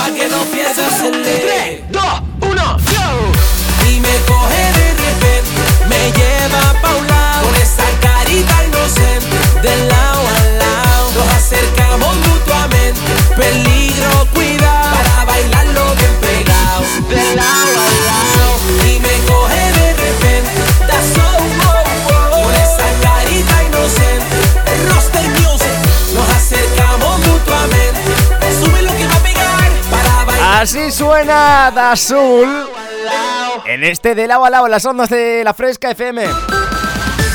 Pa' 0.00 0.14
que 0.14 0.28
no 0.28 0.42
pierdas 0.44 1.02
el 1.02 1.22
3, 1.22 1.89
Así 30.60 30.90
suena 30.90 31.72
Da 31.74 31.92
Azul 31.92 32.68
en 33.64 33.82
este 33.82 34.14
de 34.14 34.26
lado 34.26 34.44
a 34.44 34.50
lado 34.50 34.66
en 34.66 34.72
las 34.72 34.84
ondas 34.84 35.08
de 35.08 35.42
la 35.42 35.54
Fresca 35.54 35.90
FM. 35.90 36.22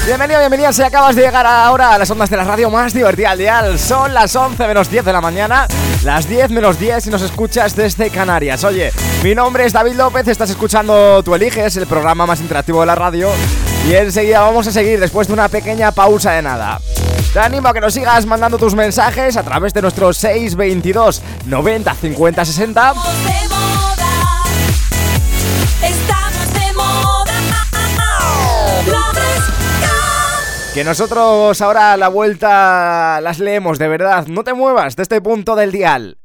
Bienvenido, 0.06 0.40
bienvenida 0.42 0.72
si 0.72 0.84
acabas 0.84 1.16
de 1.16 1.24
llegar 1.24 1.44
ahora 1.48 1.96
a 1.96 1.98
las 1.98 2.08
ondas 2.12 2.30
de 2.30 2.38
la 2.38 2.44
radio 2.44 2.70
más 2.70 2.94
divertida 2.94 3.32
al 3.32 3.40
dial. 3.40 3.80
Son 3.80 4.14
las 4.14 4.36
11 4.36 4.68
menos 4.68 4.92
10 4.92 5.06
de 5.06 5.12
la 5.12 5.22
mañana, 5.22 5.66
las 6.04 6.30
10 6.30 6.52
menos 6.52 6.80
10 6.80 7.08
y 7.08 7.10
nos 7.10 7.24
escuchas 7.24 7.76
desde 7.76 8.12
Canarias. 8.12 8.64
Oye, 8.64 8.92
mi 9.24 9.34
nombre 9.34 9.66
es 9.66 9.74
David 9.74 9.96
López, 9.96 10.28
estás 10.28 10.52
escuchando 10.52 11.24
Tú 11.24 11.34
Eliges, 11.34 11.78
el 11.78 11.88
programa 11.88 12.28
más 12.28 12.40
interactivo 12.42 12.82
de 12.82 12.86
la 12.86 12.94
radio. 12.94 13.32
Y 13.90 13.96
enseguida 13.96 14.42
vamos 14.42 14.68
a 14.68 14.72
seguir 14.72 15.00
después 15.00 15.26
de 15.26 15.34
una 15.34 15.50
pequeña 15.50 15.92
pausa 15.92 16.34
de 16.34 16.44
nada. 16.44 16.80
Te 17.34 17.40
animo 17.40 17.68
a 17.68 17.74
que 17.74 17.82
nos 17.82 17.94
sigas 17.94 18.26
mandando 18.26 18.58
tus 18.58 18.76
mensajes 18.76 19.36
a 19.38 19.44
través 19.44 19.74
de 19.74 19.82
nuestro 19.82 20.14
622 20.14 21.22
90 21.46 21.94
50 21.94 22.46
60 22.46 22.94
Estamos 25.84 26.54
de 26.54 26.74
moda. 26.74 27.26
La 28.88 29.04
fresca. 29.14 30.74
Que 30.74 30.84
nosotros 30.84 31.62
ahora 31.62 31.94
a 31.94 31.98
la 31.98 32.08
vuelta 32.08 33.20
las 33.22 33.40
leemos, 33.40 33.80
de 33.80 33.88
verdad. 33.88 34.28
No 34.28 34.44
te 34.44 34.54
muevas 34.54 34.96
de 34.96 35.04
este 35.04 35.22
punto 35.22 35.56
del 35.56 35.72
dial. 35.72 36.18